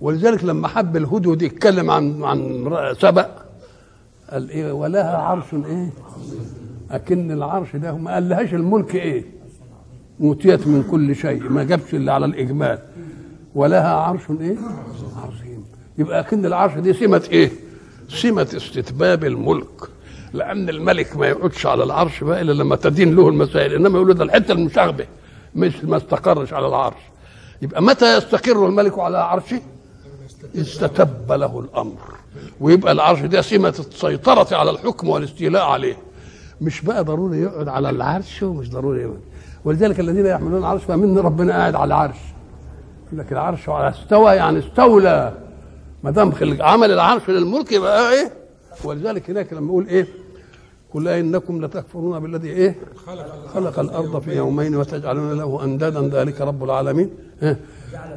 ولذلك 0.00 0.44
لما 0.44 0.68
حب 0.68 0.96
الهدهد 0.96 1.42
يتكلم 1.42 1.90
عن 1.90 2.24
عن 2.24 2.94
سبأ 3.00 3.30
قال 4.30 4.50
إيه 4.50 4.72
ولها 4.72 5.16
عرش 5.16 5.54
إيه؟ 5.54 5.90
أكن 6.90 7.30
العرش 7.30 7.76
ده 7.76 7.92
ما 7.92 8.14
قالهاش 8.14 8.54
الملك 8.54 8.94
إيه؟ 8.94 9.24
اوتيت 10.20 10.66
من 10.66 10.82
كل 10.82 11.16
شيء 11.16 11.42
ما 11.48 11.64
جابش 11.64 11.94
اللي 11.94 12.12
على 12.12 12.26
الإجمال. 12.26 12.78
ولها 13.54 13.94
عرش 13.94 14.20
إيه؟ 14.40 14.56
عظيم. 15.16 15.64
يبقى 15.98 16.20
أكن 16.20 16.46
العرش 16.46 16.74
دي 16.78 16.92
سمة 16.92 17.22
إيه؟ 17.32 17.50
سمة 18.08 18.48
استتباب 18.56 19.24
الملك. 19.24 19.88
لأن 20.32 20.68
الملك 20.68 21.16
ما 21.16 21.26
يقعدش 21.26 21.66
على 21.66 21.84
العرش 21.84 22.24
بقى 22.24 22.40
إلا 22.42 22.52
لما 22.52 22.76
تدين 22.76 23.14
له 23.16 23.28
المسائل 23.28 23.74
إنما 23.74 23.98
يقول 23.98 24.14
ده 24.14 24.24
الحتة 24.24 24.52
المشاغبة 24.52 25.06
مش 25.54 25.84
ما 25.84 25.96
استقرش 25.96 26.52
على 26.52 26.66
العرش. 26.66 26.96
يبقى 27.62 27.82
متى 27.82 28.16
يستقر 28.16 28.66
الملك 28.66 28.98
على 28.98 29.18
عرشه؟ 29.18 29.60
استتب 30.56 31.32
له 31.32 31.60
الأمر. 31.60 32.14
ويبقى 32.60 32.92
العرش 32.92 33.20
ده 33.20 33.42
سمة 33.42 33.74
السيطرة 33.78 34.56
على 34.56 34.70
الحكم 34.70 35.08
والاستيلاء 35.08 35.62
عليه. 35.62 35.96
مش 36.60 36.80
بقى 36.82 37.04
ضروري 37.04 37.40
يقعد 37.40 37.68
على 37.68 37.90
العرش 37.90 38.42
ومش 38.42 38.70
ضروري 38.70 39.00
يقعد. 39.00 39.20
ولذلك 39.66 40.00
الذين 40.00 40.26
يحملون 40.26 40.58
العرش 40.58 40.84
فمن 40.84 41.18
ربنا 41.18 41.52
قاعد 41.52 41.74
على 41.74 41.84
العرش. 41.84 42.16
يقول 43.06 43.18
لك 43.20 43.32
العرش 43.32 43.68
على 43.68 43.88
استوى 43.88 44.32
يعني 44.32 44.58
استولى. 44.58 45.32
ما 46.04 46.10
دام 46.10 46.32
عمل 46.60 46.90
العرش 46.92 47.30
للملك 47.30 47.72
يبقى 47.72 48.12
إيه؟ 48.12 48.30
ولذلك 48.84 49.30
هناك 49.30 49.52
لما 49.52 49.66
يقول 49.66 49.86
إيه؟ 49.86 50.06
قل 50.94 51.08
إنكم 51.08 51.64
لتكفرون 51.64 52.18
بالذي 52.18 52.48
إيه؟ 52.48 52.76
خلق 53.54 53.78
الأرض 53.78 54.18
في 54.22 54.36
يومين 54.36 54.76
وتجعلون 54.76 55.38
له 55.38 55.64
أندادا 55.64 56.08
ذلك 56.08 56.40
رب 56.40 56.64
العالمين. 56.64 57.10
إيه؟ 57.42 57.60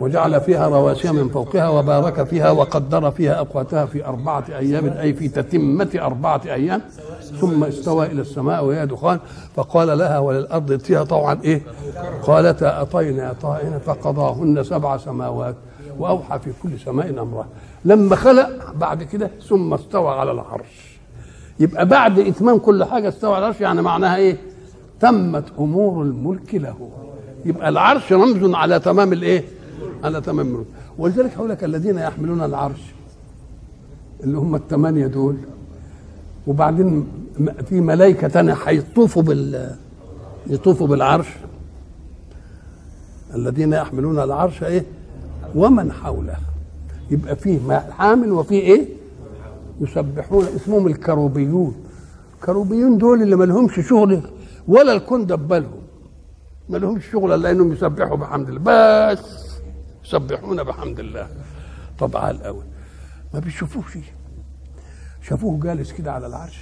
وجعل 0.02 0.42
فيها 0.42 0.68
رواسي 0.68 1.12
من 1.12 1.30
فوقها 1.30 1.70
وبارك 1.70 2.24
فيها 2.24 2.52
وقدر 2.52 3.12
فيها 3.12 3.40
أقواتها 3.40 3.86
في 3.86 4.06
أربعة 4.06 4.44
أيام 4.50 4.88
أي 4.88 5.14
في 5.14 5.28
تتمة 5.28 5.90
أربعة 5.96 6.42
أيام. 6.46 6.82
ثم 7.40 7.64
استوى 7.64 8.06
إلى 8.06 8.22
السماء 8.22 8.66
وهي 8.66 8.86
دخان. 8.86 9.20
فقال 9.56 9.98
لها 9.98 10.20
وللأرض 10.20 10.72
ائتيها 10.72 11.04
طوعا. 11.04 11.40
إيه؟ 11.44 11.62
قالتا 12.24 12.82
اتينا 12.82 13.34
طائعين 13.42 13.80
فقضاهن 13.80 14.64
سبع 14.64 14.98
سماوات 14.98 15.56
وأوحى 16.00 16.40
في 16.40 16.52
كل 16.64 16.80
سماء 16.86 17.10
امرها 17.10 17.48
لما 17.86 18.16
خلق 18.16 18.74
بعد 18.74 19.04
كده 19.04 19.32
ثم 19.50 19.74
استوى 19.74 20.10
على 20.10 20.32
العرش. 20.32 21.00
يبقى 21.60 21.86
بعد 21.86 22.20
إتمام 22.20 22.58
كل 22.58 22.84
حاجة 22.84 23.10
استوى 23.10 23.32
على 23.36 23.40
العرش 23.40 23.62
يعني 23.62 23.82
معناها 23.82 24.16
إيه؟ 24.16 24.38
تمت 25.00 25.44
أمور 25.60 26.02
الملك 26.04 26.56
له. 26.56 26.90
يبقى 27.46 27.70
العرش 27.70 28.14
رمز 28.14 28.56
على 28.56 28.80
تمام 28.80 29.14
الإيه؟ 29.14 29.44
على 30.04 30.22
تمام 30.22 30.48
الملك 30.48 30.66
ولذلك 30.98 31.34
هقول 31.38 31.50
لك 31.50 31.64
الذين 31.64 31.98
يحملون 31.98 32.42
العرش 32.42 32.82
اللي 34.24 34.38
هم 34.38 34.56
الثمانيه 34.56 35.08
دول 35.08 35.36
وبعدين 36.48 37.08
في 37.66 37.82
ملائكة 37.82 38.28
تانية 38.28 38.58
هيطوفوا 38.66 39.22
بال 39.22 39.76
يطوفوا 40.48 40.88
بالعرش. 40.88 41.28
الذين 43.36 43.74
يحملون 43.74 44.20
العرش 44.20 44.64
إيه؟ 44.64 44.86
ومن 45.56 45.92
حوله. 45.92 46.36
يبقى 47.12 47.36
فيه 47.36 47.80
حامل 47.98 48.32
وفيه 48.32 48.60
إيه؟ 48.60 48.86
يسبحون 49.82 50.46
اسمهم 50.46 50.88
الكروبيون. 50.88 51.76
الكروبيون 52.36 52.98
دول 52.98 53.22
اللي 53.22 53.36
ما 53.36 53.44
لهمش 53.44 53.80
شغل 53.90 54.22
ولا 54.68 54.94
الكون 54.94 55.26
دبلهم. 55.26 55.82
ما 56.70 56.78
لهمش 56.78 57.06
شغل 57.12 57.32
إلا 57.32 57.52
إنهم 57.52 57.74
يسبحوا 57.74 58.18
بحمد 58.18 58.50
الله. 58.50 58.62
بس 59.12 59.49
يسبحون 60.10 60.64
بحمد 60.64 61.00
الله. 61.00 61.28
طبعا 62.00 62.32
الأول. 62.32 62.64
ما 63.34 63.40
بيشوفوش. 63.40 63.98
شافوه 65.22 65.60
جالس 65.60 65.92
كده 65.92 66.12
على 66.12 66.28
العرش؟ 66.28 66.60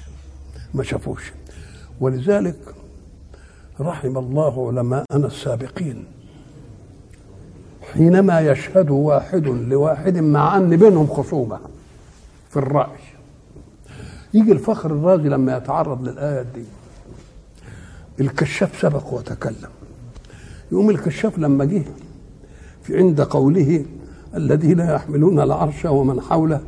ما 0.74 0.84
شافوش. 0.84 1.34
ولذلك 2.00 2.60
رحم 3.80 4.18
الله 4.18 4.68
علماءنا 4.68 5.28
السابقين. 5.28 6.06
حينما 7.94 8.40
يشهد 8.40 8.90
واحد 8.90 9.48
لواحد 9.48 10.18
مع 10.18 10.58
أن 10.58 10.78
بينهم 10.78 11.08
خصومة 11.08 11.60
في 12.50 12.58
الرأي. 12.58 13.00
يجي 14.34 14.52
الفخر 14.52 14.92
الرازي 14.92 15.30
لما 15.30 15.58
يتعرض 15.58 16.08
للآية 16.08 16.42
دي. 16.42 16.66
الكشاف 18.20 18.82
سبق 18.82 19.14
وتكلم. 19.14 19.70
يقوم 20.72 20.90
الكشاف 20.90 21.40
لما 21.40 21.66
جه 21.66 21.84
عند 22.92 23.22
قوله 23.22 23.86
الذين 24.36 24.80
يحملون 24.80 25.40
العرش 25.40 25.86
ومن 25.86 26.22
حوله 26.22 26.62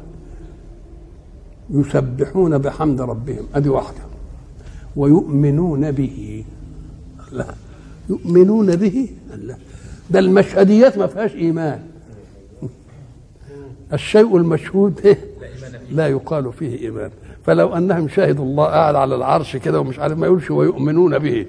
يسبحون 1.70 2.58
بحمد 2.58 3.02
ربهم. 3.02 3.44
أدي 3.56 3.70
واحدة. 3.70 4.00
ويؤمنون 4.96 5.92
به. 5.92 6.44
لا. 7.32 7.46
يؤمنون 8.10 8.76
به. 8.76 9.10
لا. 9.44 9.56
ده 10.10 10.20
المشهديات 10.20 10.98
ما 10.98 11.08
فيهاش 11.08 11.36
إيمان. 11.36 11.80
الشيء 13.94 14.38
المشهود؟ 14.38 15.18
لا 15.92 16.08
يقال 16.08 16.54
فيه 16.54 16.80
إيمان. 16.80 17.12
فلو 17.46 17.78
أنهم 17.78 18.08
شاهدوا 18.08 18.46
الله 18.46 18.66
قاعد 18.66 18.96
على 18.96 19.16
العرش 19.16 19.58
كده 19.58 19.80
ومش 19.80 20.00
عارف 20.00 20.18
ما 20.18 20.26
يقولش 20.26 20.52
ويؤمنون 20.52 21.20
به. 21.20 21.46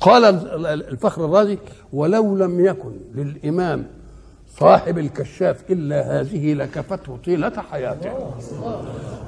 قال 0.00 0.24
الفخر 0.66 1.24
الرازي 1.24 1.58
ولو 1.92 2.36
لم 2.36 2.64
يكن 2.64 2.92
للإمام 3.14 3.86
صاحب 4.60 4.98
الكشاف 4.98 5.56
إلا 5.70 6.20
هذه 6.20 6.54
لكفته 6.54 7.18
طيلة 7.26 7.52
حياته. 7.70 8.10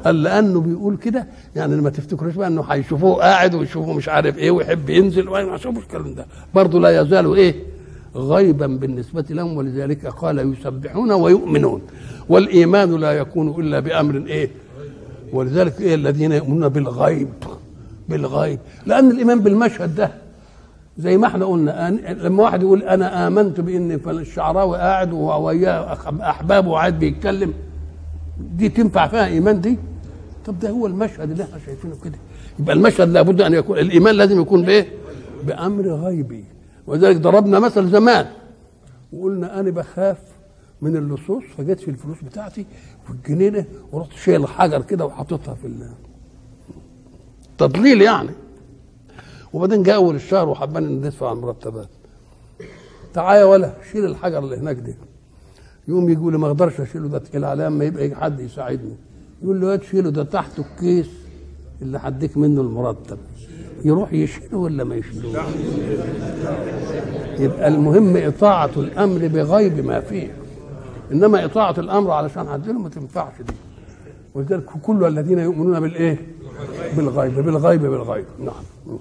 قال 0.04 0.22
لأنه 0.22 0.60
بيقول 0.60 0.96
كده 0.96 1.26
يعني 1.56 1.76
ما 1.76 1.90
تفتكروش 1.90 2.34
بقى 2.34 2.48
إنه 2.48 2.62
هيشوفوه 2.62 3.14
قاعد 3.14 3.54
ويشوفوه 3.54 3.94
مش 3.94 4.08
عارف 4.08 4.38
إيه 4.38 4.50
ويحب 4.50 4.90
ينزل 4.90 5.28
وما 5.28 5.54
يشوفوش 5.54 5.82
الكلام 5.82 6.14
ده. 6.14 6.26
برضه 6.54 6.80
لا 6.80 7.00
يزال 7.00 7.34
إيه؟ 7.34 7.54
غيبا 8.16 8.66
بالنسبة 8.66 9.24
لهم 9.30 9.56
ولذلك 9.56 10.06
قال 10.06 10.52
يسبحون 10.52 11.12
ويؤمنون. 11.12 11.82
والإيمان 12.28 12.96
لا 12.96 13.12
يكون 13.12 13.48
إلا 13.60 13.80
بأمر 13.80 14.16
إيه؟ 14.26 14.50
ولذلك 15.32 15.80
إيه 15.80 15.94
الذين 15.94 16.32
يؤمنون 16.32 16.68
بالغيب؟ 16.68 17.28
بالغيب. 18.08 18.58
لأن 18.86 19.10
الإيمان 19.10 19.40
بالمشهد 19.40 19.94
ده 19.94 20.10
زي 20.98 21.16
ما 21.16 21.26
إحنا 21.26 21.44
قلنا 21.44 21.90
لما 22.22 22.42
واحد 22.42 22.62
يقول 22.62 22.82
أنا 22.82 23.26
آمنت 23.26 23.60
بإن 23.60 24.00
الشعراوي 24.06 24.76
قاعد 24.78 25.12
وياه 25.12 25.98
أحبابه 26.22 26.72
قاعد 26.72 26.98
بيتكلم 26.98 27.52
دي 28.56 28.68
تنفع 28.68 29.06
فيها 29.08 29.26
إيمان 29.26 29.60
دي؟ 29.60 29.78
طب 30.46 30.58
ده 30.58 30.70
هو 30.70 30.86
المشهد 30.86 31.30
اللي 31.30 31.42
إحنا 31.44 31.58
شايفينه 31.66 31.94
كده. 32.04 32.18
يبقى 32.58 32.74
المشهد 32.76 33.08
لابد 33.08 33.40
أن 33.40 33.54
يكون 33.54 33.78
الإيمان 33.78 34.14
لازم 34.14 34.40
يكون 34.40 34.62
بإيه؟ 34.62 34.88
بأمر 35.46 35.88
غيبي. 35.88 36.44
ولذلك 36.86 37.16
ضربنا 37.16 37.58
مثل 37.58 37.88
زمان. 37.90 38.26
وقلنا 39.12 39.60
أنا 39.60 39.70
بخاف 39.70 40.18
من 40.82 40.96
اللصوص 40.96 41.42
فجيت 41.58 41.80
في 41.80 41.88
الفلوس 41.90 42.22
بتاعتي 42.22 42.66
في 43.06 43.10
الجنينة 43.10 43.64
ورحت 43.92 44.12
شايل 44.12 44.46
حجر 44.46 44.82
كده 44.82 45.06
وحاططها 45.06 45.54
في 45.54 45.88
تضليل 47.58 48.02
يعني. 48.02 48.30
وبعدين 49.56 49.82
جاء 49.82 49.96
اول 49.96 50.14
الشهر 50.14 50.48
وحبان 50.48 50.84
ان 50.84 50.92
ندفع 50.98 51.32
المرتبات 51.32 51.88
تعالى 53.14 53.42
ولا 53.44 53.72
شيل 53.92 54.04
الحجر 54.04 54.38
اللي 54.38 54.56
هناك 54.56 54.76
ده 54.76 54.94
يقوم 55.88 56.08
يقول 56.10 56.32
لي 56.32 56.38
ما 56.38 56.46
أقدرش 56.46 56.80
اشيله 56.80 57.08
ده 57.08 57.18
تقيل 57.18 57.44
عليا 57.44 57.66
اما 57.66 57.84
يبقى 57.84 58.14
حد 58.14 58.40
يساعدني. 58.40 58.96
يقول 59.42 59.60
له 59.60 59.72
يا 59.72 59.76
تشيله 59.76 60.10
ده 60.10 60.22
تحته 60.24 60.60
الكيس 60.60 61.06
اللي 61.82 61.98
هديك 62.02 62.36
منه 62.36 62.60
المرتب. 62.60 63.18
يروح 63.84 64.12
يشيله 64.12 64.58
ولا 64.58 64.84
ما 64.84 64.94
يشيلوش؟ 64.94 65.36
يبقى 67.38 67.68
المهم 67.68 68.16
إطاعة 68.16 68.70
الأمر 68.76 69.28
بغيب 69.28 69.84
ما 69.84 70.00
فيه. 70.00 70.34
إنما 71.12 71.44
إطاعة 71.44 71.74
الأمر 71.78 72.10
علشان 72.10 72.48
عدله 72.48 72.78
ما 72.78 72.88
تنفعش 72.88 73.42
دي. 73.42 73.54
ولذلك 74.34 74.64
كل 74.64 75.04
الذين 75.04 75.38
يؤمنون 75.38 75.80
بالإيه؟ 75.80 76.18
بالغيب 76.96 77.34
بالغيب 77.34 77.80
بالغيب. 77.82 78.24
نعم. 78.38 78.98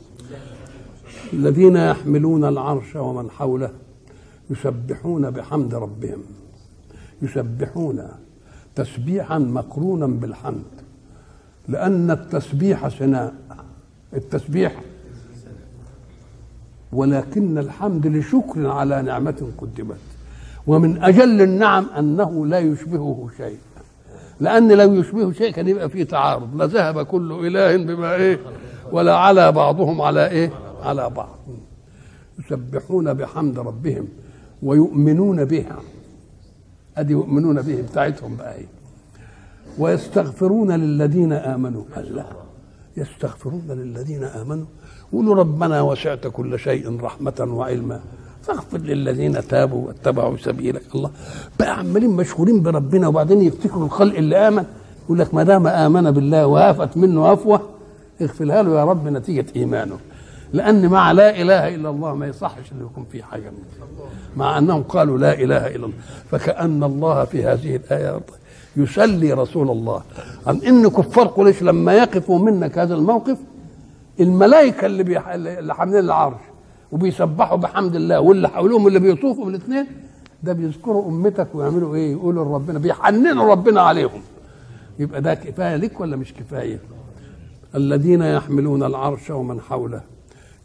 الذين 1.33 1.75
يحملون 1.75 2.45
العرش 2.45 2.95
ومن 2.95 3.29
حوله 3.31 3.69
يسبحون 4.49 5.31
بحمد 5.31 5.75
ربهم 5.75 6.19
يسبحون 7.21 8.07
تسبيحا 8.75 9.39
مقرونا 9.39 10.07
بالحمد 10.07 10.63
لأن 11.67 12.11
التسبيح 12.11 12.87
سناء 12.87 13.33
التسبيح 14.13 14.81
ولكن 16.93 17.57
الحمد 17.57 18.07
لشكر 18.07 18.67
على 18.67 19.01
نعمة 19.01 19.47
قدمت 19.57 19.97
ومن 20.67 21.03
أجل 21.03 21.41
النعم 21.41 21.85
أنه 21.99 22.45
لا 22.45 22.59
يشبهه 22.59 23.29
شيء 23.37 23.57
لأن 24.39 24.71
لو 24.71 24.93
يشبهه 24.93 25.31
شيء 25.31 25.51
كان 25.51 25.67
يبقى 25.67 25.89
فيه 25.89 26.03
تعارض 26.03 26.61
لذهب 26.61 27.05
كل 27.05 27.47
إله 27.47 27.77
بما 27.77 28.15
إيه 28.15 28.39
ولا 28.91 29.15
على 29.15 29.51
بعضهم 29.51 30.01
على 30.01 30.27
إيه؟ 30.29 30.51
على 30.85 31.09
بعض. 31.09 31.39
يسبحون 32.39 33.13
بحمد 33.13 33.59
ربهم 33.59 34.07
ويؤمنون 34.63 35.45
بها. 35.45 35.79
أدي 36.97 37.13
يؤمنون 37.13 37.61
به 37.61 37.81
بتاعتهم 37.81 38.35
بقى 38.35 38.55
إيه 38.55 38.65
ويستغفرون 39.79 40.71
للذين 40.71 41.33
آمنوا. 41.33 41.83
الله 41.97 42.25
يستغفرون 42.97 43.67
للذين 43.69 44.23
آمنوا. 44.23 44.65
يقولوا 45.13 45.35
ربنا 45.35 45.81
وسعت 45.81 46.27
كل 46.27 46.59
شيء 46.59 47.01
رحمة 47.01 47.47
وعلما. 47.49 47.99
فاغفر 48.43 48.77
للذين 48.77 49.47
تابوا 49.47 49.87
واتبعوا 49.87 50.37
سبيلك. 50.37 50.95
الله. 50.95 51.11
بقى 51.59 51.79
عمالين 51.79 52.09
مشهورين 52.09 52.63
بربنا 52.63 53.07
وبعدين 53.07 53.41
يفتكروا 53.41 53.85
الخلق 53.85 54.15
اللي 54.15 54.47
آمن. 54.47 54.65
يقول 55.05 55.19
لك 55.19 55.33
ما 55.33 55.43
دام 55.43 55.67
آمن 55.67 56.11
بالله 56.11 56.47
وآفت 56.47 56.97
منه 56.97 57.33
افوه 57.33 57.61
اغفرها 58.21 58.63
له 58.63 58.79
يا 58.79 58.85
رب 58.85 59.07
نتيجة 59.07 59.45
إيمانه. 59.55 59.97
لأن 60.55 60.87
مع 60.89 61.11
لا 61.11 61.41
إله 61.41 61.75
إلا 61.75 61.89
الله 61.89 62.15
ما 62.15 62.27
يصحش 62.27 62.71
أن 62.71 62.81
يكون 62.81 63.05
في 63.11 63.23
حاجة 63.23 63.49
من 63.49 63.57
مع 64.37 64.57
أنهم 64.57 64.83
قالوا 64.83 65.17
لا 65.17 65.33
إله 65.33 65.67
إلا 65.67 65.75
الله. 65.85 65.97
فكأن 66.31 66.83
الله 66.83 67.25
في 67.25 67.43
هذه 67.45 67.75
الآية 67.75 68.19
يسلي 68.77 69.33
رسول 69.33 69.69
الله. 69.71 70.01
عن 70.47 70.55
إن 70.57 70.87
كفار 70.89 71.27
قريش 71.27 71.63
لما 71.63 71.93
يقفوا 71.93 72.39
منك 72.39 72.77
هذا 72.77 72.95
الموقف 72.95 73.37
الملائكة 74.19 74.85
اللي 74.85 75.03
بيح... 75.03 75.27
اللي 75.27 75.75
حاملين 75.75 75.99
العرش 75.99 76.39
وبيسبحوا 76.91 77.57
بحمد 77.57 77.95
الله 77.95 78.19
واللي 78.19 78.49
حولهم 78.49 78.87
اللي 78.87 78.99
بيطوفوا 78.99 79.45
بالاثنين 79.45 79.85
ده 80.43 80.53
بيذكروا 80.53 81.09
أمتك 81.09 81.47
ويعملوا 81.53 81.95
إيه؟ 81.95 82.11
يقولوا 82.11 82.45
لربنا 82.45 82.79
بيحننوا 82.79 83.51
ربنا 83.51 83.81
عليهم. 83.81 84.21
يبقى 84.99 85.21
ده 85.21 85.33
كفاية 85.33 85.75
لك 85.75 85.99
ولا 85.99 86.15
مش 86.15 86.33
كفاية؟ 86.33 86.79
الذين 87.75 88.21
يحملون 88.21 88.83
العرش 88.83 89.29
ومن 89.29 89.61
حوله. 89.61 90.14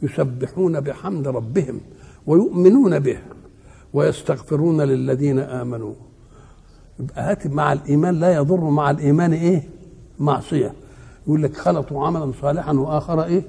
يسبحون 0.03 0.81
بحمد 0.81 1.29
ربهم 1.29 1.81
ويؤمنون 2.27 2.99
به 2.99 3.19
ويستغفرون 3.93 4.81
للذين 4.81 5.39
آمنوا. 5.39 5.95
يبقى 7.01 7.31
هات 7.31 7.47
مع 7.47 7.73
الإيمان 7.73 8.15
لا 8.15 8.35
يضر 8.35 8.61
مع 8.61 8.91
الإيمان 8.91 9.33
إيه؟ 9.33 9.69
معصية. 10.19 10.73
يقول 11.27 11.43
لك 11.43 11.57
خلطوا 11.57 12.07
عملا 12.07 12.33
صالحا 12.43 12.73
وآخر 12.73 13.25
إيه؟ 13.25 13.43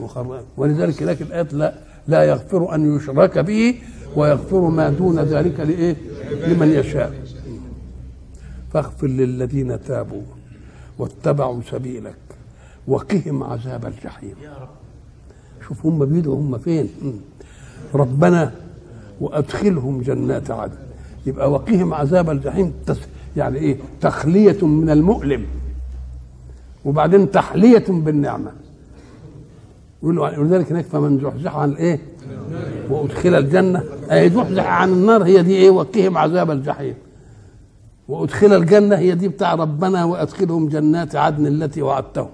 وخر 0.00 0.42
ولذلك 0.56 1.02
هناك 1.02 1.22
الآيات 1.22 1.54
لا 1.54 1.74
لا 2.08 2.22
يغفر 2.24 2.74
أن 2.74 2.96
يشرك 2.96 3.38
به 3.38 3.78
ويغفر 4.16 4.60
ما 4.60 4.88
دون 4.90 5.18
ذلك 5.18 5.60
لإيه؟ 5.60 5.96
لمن 6.46 6.68
يشاء. 6.68 7.12
فاغفر 8.72 9.06
للذين 9.06 9.82
تابوا 9.82 10.22
واتبعوا 10.98 11.60
سبيلك 11.70 12.16
وقهم 12.88 13.42
عذاب 13.42 13.86
الجحيم. 13.86 14.34
شوف 15.68 15.86
هم 15.86 16.04
بيدوا 16.04 16.36
هم 16.36 16.58
فين. 16.58 16.88
ربنا 17.94 18.52
وأدخلهم 19.20 20.00
جنات 20.00 20.50
عدن. 20.50 20.76
يبقى 21.26 21.50
وقهم 21.52 21.94
عذاب 21.94 22.30
الجحيم 22.30 22.72
يعني 23.36 23.58
إيه؟ 23.58 23.76
تخلية 24.00 24.66
من 24.66 24.90
المؤلم. 24.90 25.44
وبعدين 26.84 27.30
تحلية 27.30 27.84
بالنعمة. 27.88 28.50
ولذلك 30.02 30.72
هناك 30.72 30.84
فمن 30.84 31.20
زحزح 31.20 31.56
عن 31.56 31.70
الايه 31.70 32.00
وأدخل 32.90 33.34
الجنة. 33.34 33.82
أي 34.10 34.30
زحزح 34.30 34.66
عن 34.66 34.92
النار 34.92 35.24
هي 35.24 35.42
دي 35.42 35.54
إيه؟ 35.56 35.70
وقهم 35.70 36.18
عذاب 36.18 36.50
الجحيم. 36.50 36.94
وأدخل 38.08 38.52
الجنة 38.52 38.96
هي 38.96 39.14
دي 39.14 39.28
بتاع 39.28 39.54
ربنا 39.54 40.04
وأدخلهم 40.04 40.68
جنات 40.68 41.16
عدن 41.16 41.46
التي 41.46 41.82
وعدتهم. 41.82 42.28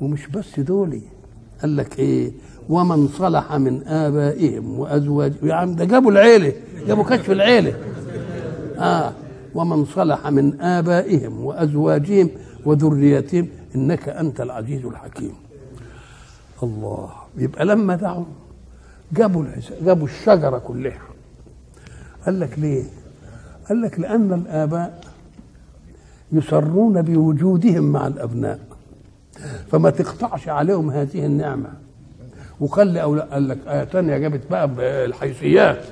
ومش 0.00 0.26
بس 0.26 0.60
دولي. 0.60 1.13
قال 1.62 1.76
لك 1.76 1.98
إيه؟ 1.98 2.32
ومن 2.68 3.08
صلح 3.08 3.52
من 3.52 3.86
آبائهم 3.86 4.78
وأزواجهم. 4.78 5.48
يعني 5.48 5.74
ده 5.74 5.84
جابوا 5.84 6.10
العيلة 6.10 6.52
جابوا 6.86 7.04
كشف 7.04 7.30
العيلة. 7.30 7.74
آه. 8.78 9.12
ومن 9.54 9.84
صلح 9.84 10.26
من 10.26 10.60
آبائهم 10.60 11.44
وأزواجهم 11.44 12.30
وذريتهم 12.64 13.48
إنك 13.74 14.08
أنت 14.08 14.40
العزيز 14.40 14.84
الحكيم. 14.84 15.34
الله. 16.62 17.10
يبقى 17.38 17.64
لما 17.64 17.96
دعوا 17.96 18.24
جابوا 19.12 19.44
جابوا 19.82 20.06
الشجرة 20.06 20.58
كلها. 20.58 20.98
قال 22.26 22.40
لك 22.40 22.58
ليه؟ 22.58 22.84
قال 23.68 23.82
لك 23.82 24.00
لأن 24.00 24.32
الآباء 24.32 25.00
يسرون 26.32 27.02
بوجودهم 27.02 27.84
مع 27.84 28.06
الأبناء. 28.06 28.58
فما 29.68 29.90
تقطعش 29.90 30.48
عليهم 30.48 30.90
هذه 30.90 31.26
النعمة. 31.26 31.68
وخلي 32.60 33.02
أولا 33.02 33.22
قال 33.22 33.48
لك 33.48 33.58
آية 33.66 33.84
تانية 33.84 34.18
جابت 34.18 34.40
بقى 34.50 34.74
بالحيثيات. 34.74 35.84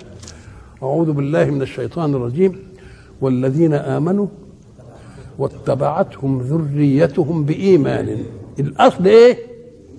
أعوذ 0.82 1.12
بالله 1.12 1.44
من 1.44 1.62
الشيطان 1.62 2.14
الرجيم. 2.14 2.58
والذين 3.20 3.74
آمنوا 3.74 4.26
واتبعتهم 5.38 6.40
ذريتهم 6.40 7.44
بإيمان. 7.44 8.24
الأصل 8.60 9.06
إيه؟ 9.06 9.38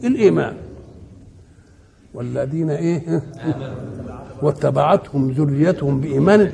الإيمان. 0.03 0.53
والذين 2.13 2.69
إيه؟ 2.69 3.23
واتبعتهم 4.43 5.31
ذريتهم 5.31 6.01
بإيمان. 6.01 6.51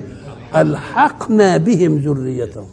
ألحقنا 0.56 1.58
بهم 1.58 1.98
ذريتهم. 1.98 2.68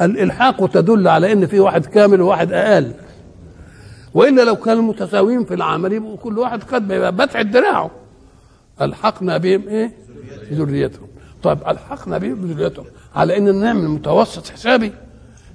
الإلحاق 0.00 0.68
تدل 0.70 1.08
على 1.08 1.32
إن 1.32 1.46
في 1.46 1.60
واحد 1.60 1.86
كامل 1.86 2.20
وواحد 2.22 2.52
أقل. 2.52 2.92
والا 4.14 4.42
لو 4.42 4.56
كانوا 4.56 4.82
متساويين 4.82 5.44
في 5.44 5.54
العمل 5.54 5.92
يبقوا 5.92 6.16
كل 6.16 6.38
واحد 6.38 6.62
قد 6.62 6.88
بتعد 6.88 7.50
دراعه 7.50 7.90
ألحقنا 8.80 9.36
بهم 9.36 9.68
إيه؟ 9.68 9.92
ذريتهم 10.52 11.06
طيب 11.42 11.58
ألحقنا 11.68 12.18
بهم 12.18 12.46
ذريتهم 12.52 12.84
على 13.14 13.36
إن 13.38 13.60
نعمل 13.60 13.88
متوسط 13.88 14.48
حسابي. 14.48 14.92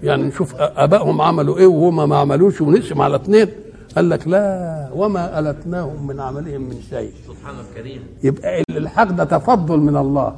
يعني 0.04 0.24
نشوف 0.24 0.56
أبائهم 0.60 1.22
عملوا 1.22 1.58
إيه 1.58 1.66
وهم 1.68 2.10
ما 2.10 2.18
عملوش 2.18 2.62
ونقسم 2.62 3.02
على 3.02 3.16
اثنين 3.16 3.48
قال 3.96 4.10
لك 4.10 4.28
لا 4.28 4.90
وما 4.94 5.40
ألتناهم 5.40 6.08
من 6.08 6.20
عملهم 6.20 6.62
من 6.62 6.82
شيء. 6.90 7.14
سبحان 7.28 7.56
الكريم. 7.70 8.02
يبقى 8.24 8.64
الحق 8.72 9.04
ده 9.12 9.24
تفضل 9.24 9.80
من 9.80 9.98
الله. 9.98 10.36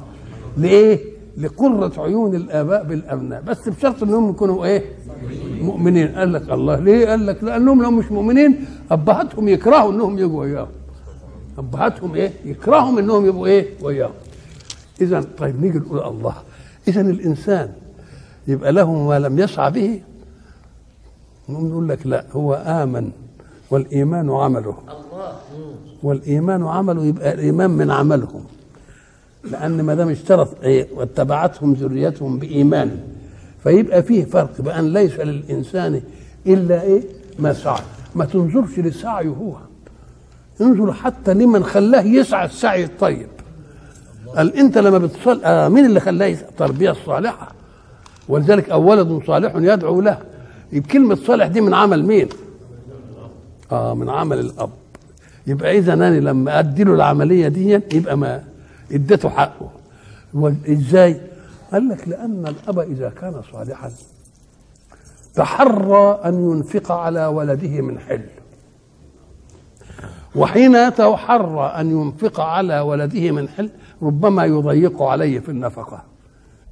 ليه؟ 0.56 1.13
لقرة 1.36 2.02
عيون 2.02 2.34
الآباء 2.34 2.84
بالأبناء. 2.84 3.42
بس 3.42 3.68
بشرط 3.68 4.02
أنهم 4.02 4.30
يكونوا 4.30 4.64
إيه؟ 4.64 4.84
مؤمنين. 5.62 6.08
قال 6.08 6.32
لك 6.32 6.50
الله. 6.50 6.76
ليه؟ 6.78 7.08
قال 7.08 7.26
لك؟ 7.26 7.44
لأنهم 7.44 7.82
لو 7.82 7.90
مش 7.90 8.12
مؤمنين 8.12 8.64
أبهاتهم 8.90 9.48
يكرهوا 9.48 9.92
أنهم 9.92 10.18
يجوا 10.18 10.40
وياهم. 10.40 10.68
أبهاتهم 11.58 12.14
إيه؟ 12.14 12.32
يكرههم 12.44 12.98
أنهم 12.98 13.26
يبقوا 13.26 13.46
إيه؟ 13.46 13.68
وياهم. 13.82 14.12
إذا 15.00 15.24
طيب 15.38 15.62
نيجي 15.62 15.78
نقول 15.78 16.02
الله. 16.02 16.34
إذا 16.88 17.00
الإنسان 17.00 17.72
يبقى 18.48 18.72
له 18.72 18.92
ما 18.92 19.18
لم 19.18 19.38
يسعى 19.38 19.70
به. 19.70 20.00
نقول 21.48 21.88
لك 21.88 22.06
لا 22.06 22.24
هو 22.32 22.54
آمن 22.54 23.10
والإيمان 23.70 24.30
عمله. 24.30 24.76
والإيمان 26.02 26.66
عمله 26.66 27.04
يبقى 27.04 27.34
الإيمان 27.34 27.70
من 27.70 27.90
عملهم. 27.90 28.44
لأن 29.50 29.82
ما 29.82 29.94
دام 29.94 30.08
اشترط 30.08 30.48
إيه 30.62 30.86
واتبعتهم 30.94 31.72
ذريتهم 31.72 32.38
بإيمان 32.38 32.98
فيبقى 33.62 34.02
فيه 34.02 34.24
فرق 34.24 34.60
بأن 34.60 34.92
ليس 34.92 35.20
للإنسان 35.20 36.00
إلا 36.46 36.82
إيه؟ 36.82 37.02
ما 37.38 37.52
سعى. 37.52 37.80
ما 38.14 38.24
تنظرش 38.24 38.78
لسعيه 38.78 39.28
هو. 39.28 39.56
انظر 40.60 40.92
حتى 40.92 41.34
لمن 41.34 41.64
خلاه 41.64 42.02
يسعى 42.02 42.46
السعي 42.46 42.84
الطيب. 42.84 43.26
قال 44.36 44.56
أنت 44.56 44.78
لما 44.78 44.98
بتصل 44.98 45.40
آه 45.44 45.68
مين 45.68 45.86
اللي 45.86 46.00
خلاه 46.00 46.26
يسعى؟ 46.26 46.48
التربية 46.48 46.90
الصالحة. 46.90 47.52
ولذلك 48.28 48.70
أو 48.70 48.90
ولد 48.90 49.22
صالح 49.26 49.52
يدعو 49.56 50.00
له. 50.00 50.18
كلمه 50.92 51.14
صالح 51.14 51.46
دي 51.46 51.60
من 51.60 51.74
عمل 51.74 52.06
مين؟ 52.06 52.28
آه 53.72 53.94
من 53.94 54.10
عمل 54.10 54.38
الأب. 54.38 54.70
يبقى 55.46 55.78
إذا 55.78 55.92
أنا 55.92 56.20
لما 56.20 56.58
ادي 56.58 56.84
له 56.84 56.94
العملية 56.94 57.48
دي 57.48 57.80
يبقى 57.92 58.16
ما 58.16 58.42
اديته 58.92 59.28
حقه. 59.28 59.70
إزاي؟ 60.68 61.20
قال 61.72 61.88
لك 61.88 62.08
لأن 62.08 62.46
الأب 62.46 62.78
إذا 62.78 63.10
كان 63.10 63.42
صالحا 63.52 63.90
تحرى 65.34 66.20
أن 66.24 66.50
ينفق 66.50 66.92
على 66.92 67.26
ولده 67.26 67.80
من 67.80 67.98
حل. 67.98 68.20
وحين 70.36 70.74
يتحرى 70.74 71.66
أن 71.66 71.90
ينفق 71.90 72.40
على 72.40 72.80
ولده 72.80 73.30
من 73.30 73.48
حل 73.48 73.70
ربما 74.02 74.44
يضيق 74.44 75.02
عليه 75.02 75.38
في 75.40 75.48
النفقة. 75.48 76.04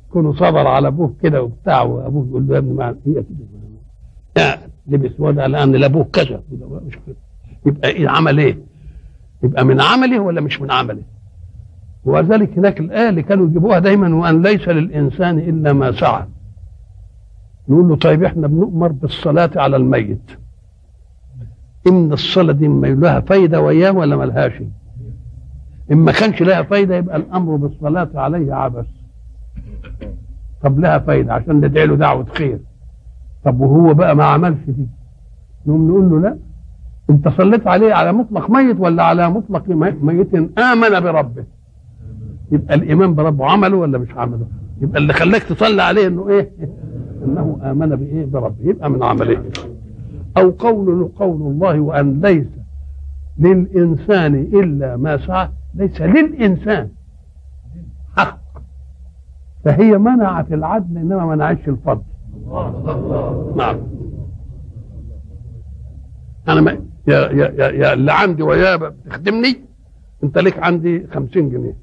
يكون 0.08 0.32
صبر 0.36 0.66
على 0.66 0.88
أبوه 0.88 1.14
كده 1.22 1.42
وبتاع 1.42 1.82
وأبوه 1.82 2.26
يقول 2.28 2.46
له 2.48 2.54
يا 2.54 2.58
ابني 2.58 2.72
ما 2.72 2.96
هي 3.06 3.24
لبس 4.86 5.10
وضع 5.18 5.46
لأن 5.46 5.72
لأبوه 5.72 6.04
كذا. 6.12 6.42
يبقى 7.66 7.88
إيه 7.88 8.08
عمل 8.08 8.38
إيه؟ 8.38 8.58
يبقى 9.42 9.64
من 9.64 9.80
عمله 9.80 10.20
ولا 10.20 10.40
مش 10.40 10.60
من 10.60 10.70
عمله؟ 10.70 11.02
وذلك 12.04 12.58
هناك 12.58 12.80
الآية 12.80 13.08
اللي 13.08 13.22
كانوا 13.22 13.46
يجيبوها 13.46 13.78
دايما 13.78 14.14
وأن 14.14 14.42
ليس 14.42 14.68
للإنسان 14.68 15.38
إلا 15.38 15.72
ما 15.72 15.92
سعى. 15.92 16.24
نقول 17.68 17.88
له 17.88 17.96
طيب 17.96 18.24
إحنا 18.24 18.46
بنؤمر 18.46 18.92
بالصلاة 18.92 19.50
على 19.56 19.76
الميت. 19.76 20.30
إن 21.86 22.12
الصلاة 22.12 22.52
دي 22.52 22.68
ما 22.68 22.86
لها 22.86 23.20
فايدة 23.20 23.60
وياه 23.60 23.90
ولا 23.92 24.16
ملهاش 24.16 24.52
إن 25.92 25.96
ما 25.96 26.12
كانش 26.12 26.42
لها 26.42 26.62
فايدة 26.62 26.96
يبقى 26.96 27.16
الأمر 27.16 27.56
بالصلاة 27.56 28.08
عليه 28.14 28.54
عبث. 28.54 28.86
طب 30.62 30.78
لها 30.78 30.98
فايدة 30.98 31.32
عشان 31.34 31.56
ندعي 31.56 31.86
له 31.86 31.96
دعوة 31.96 32.24
خير. 32.24 32.58
طب 33.44 33.60
وهو 33.60 33.94
بقى 33.94 34.16
ما 34.16 34.24
عملش 34.24 34.58
دي؟ 34.66 34.86
نقوم 35.66 35.88
نقول 35.88 36.10
له 36.10 36.20
لا. 36.20 36.38
أنت 37.10 37.28
صليت 37.28 37.66
عليه 37.66 37.94
على 37.94 38.12
مطلق 38.12 38.50
ميت 38.50 38.76
ولا 38.80 39.02
على 39.02 39.30
مطلق 39.30 39.68
ميت 40.02 40.34
آمن 40.58 41.00
بربه؟ 41.00 41.44
يبقى 42.52 42.74
الإيمان 42.74 43.14
بربه 43.14 43.46
عمله 43.46 43.76
ولا 43.76 43.98
مش 43.98 44.10
عمله؟ 44.16 44.46
يبقى 44.80 44.98
اللي 45.00 45.12
خلاك 45.12 45.42
تصلي 45.42 45.82
عليه 45.82 46.06
إنه 46.06 46.28
إيه؟ 46.28 46.50
إنه 47.24 47.58
آمن 47.62 47.96
بإيه؟ 47.96 48.24
بربه. 48.26 48.56
يبقى 48.60 48.90
من 48.90 49.02
عمله. 49.02 49.44
أو 50.36 50.50
قول 50.50 51.08
قول 51.16 51.42
الله 51.42 51.80
وأن 51.80 52.20
ليس 52.20 52.46
للإنسان 53.38 54.34
إلا 54.34 54.96
ما 54.96 55.16
سعى. 55.26 55.48
ليس 55.74 56.00
للإنسان. 56.00 56.88
حق. 58.16 58.38
فهي 59.64 59.98
منعت 59.98 60.52
العدل 60.52 60.98
إنما 60.98 61.26
منعتش 61.26 61.68
الفضل. 61.68 62.02
نعم. 63.56 63.76
أنا 66.48 66.60
ما 66.60 66.70
يا 67.08 67.30
يا 67.30 67.68
يا, 67.70 67.92
اللي 67.92 68.12
عندي 68.12 68.42
وياه 68.42 68.76
بتخدمني 68.76 69.56
أنت 70.24 70.38
ليك 70.38 70.58
عندي 70.58 71.06
خمسين 71.06 71.50
جنيه. 71.50 71.76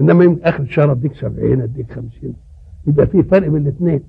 إنما 0.00 0.24
يمكن 0.24 0.42
آخر 0.44 0.62
الشهر 0.62 0.92
أديك 0.92 1.14
70 1.14 1.60
أديك 1.60 1.92
50 1.92 2.10
يبقى 2.86 3.06
في 3.06 3.22
فرق 3.22 3.48
بين 3.48 3.62
الاثنين. 3.62 4.02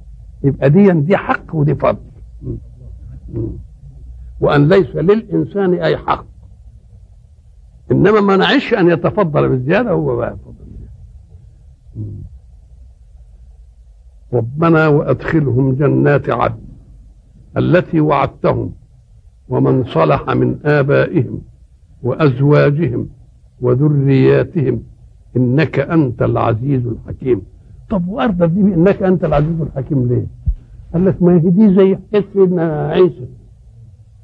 يبقى 0.44 0.70
دي 0.70 0.92
دي 0.92 1.18
حق 1.18 1.56
ودي 1.56 1.76
فضل. 1.76 1.98
وأن 4.40 4.70
ليس 4.70 4.96
للإنسان 4.96 5.74
أي 5.74 5.98
حق. 5.98 6.26
إنما 7.92 8.22
ما 8.22 8.38
نعيش 8.38 8.74
أن 8.74 8.90
يتفضل 8.90 9.50
بالزيادة 9.50 9.92
هو 9.92 10.16
بقى 10.16 10.38
فضل 10.46 10.66
ربنا 14.34 14.88
وأدخلهم 14.88 15.76
جنات 15.76 16.30
عدن 16.30 16.62
التي 17.58 18.00
وعدتهم 18.00 18.74
ومن 19.50 19.84
صلح 19.86 20.30
من 20.30 20.60
آبائهم 20.66 21.42
وأزواجهم 22.04 23.10
وذرياتهم 23.62 24.84
إنك 25.38 25.80
أنت 25.80 26.22
العزيز 26.22 26.86
الحكيم. 26.88 27.42
طب 27.90 28.08
وارضى 28.08 28.48
دي 28.48 28.62
إنك 28.62 29.04
أنت 29.04 29.26
العزيز 29.26 29.62
الحكيم 29.62 30.08
ليه؟ 30.08 30.26
قال 30.94 31.06
لك 31.06 31.24
ما 31.24 31.34
هي 31.34 31.40
دي 31.40 31.76
زي 31.76 31.96
حكاية 31.96 32.26
سيدنا 32.34 32.88
عيسى. 32.88 33.28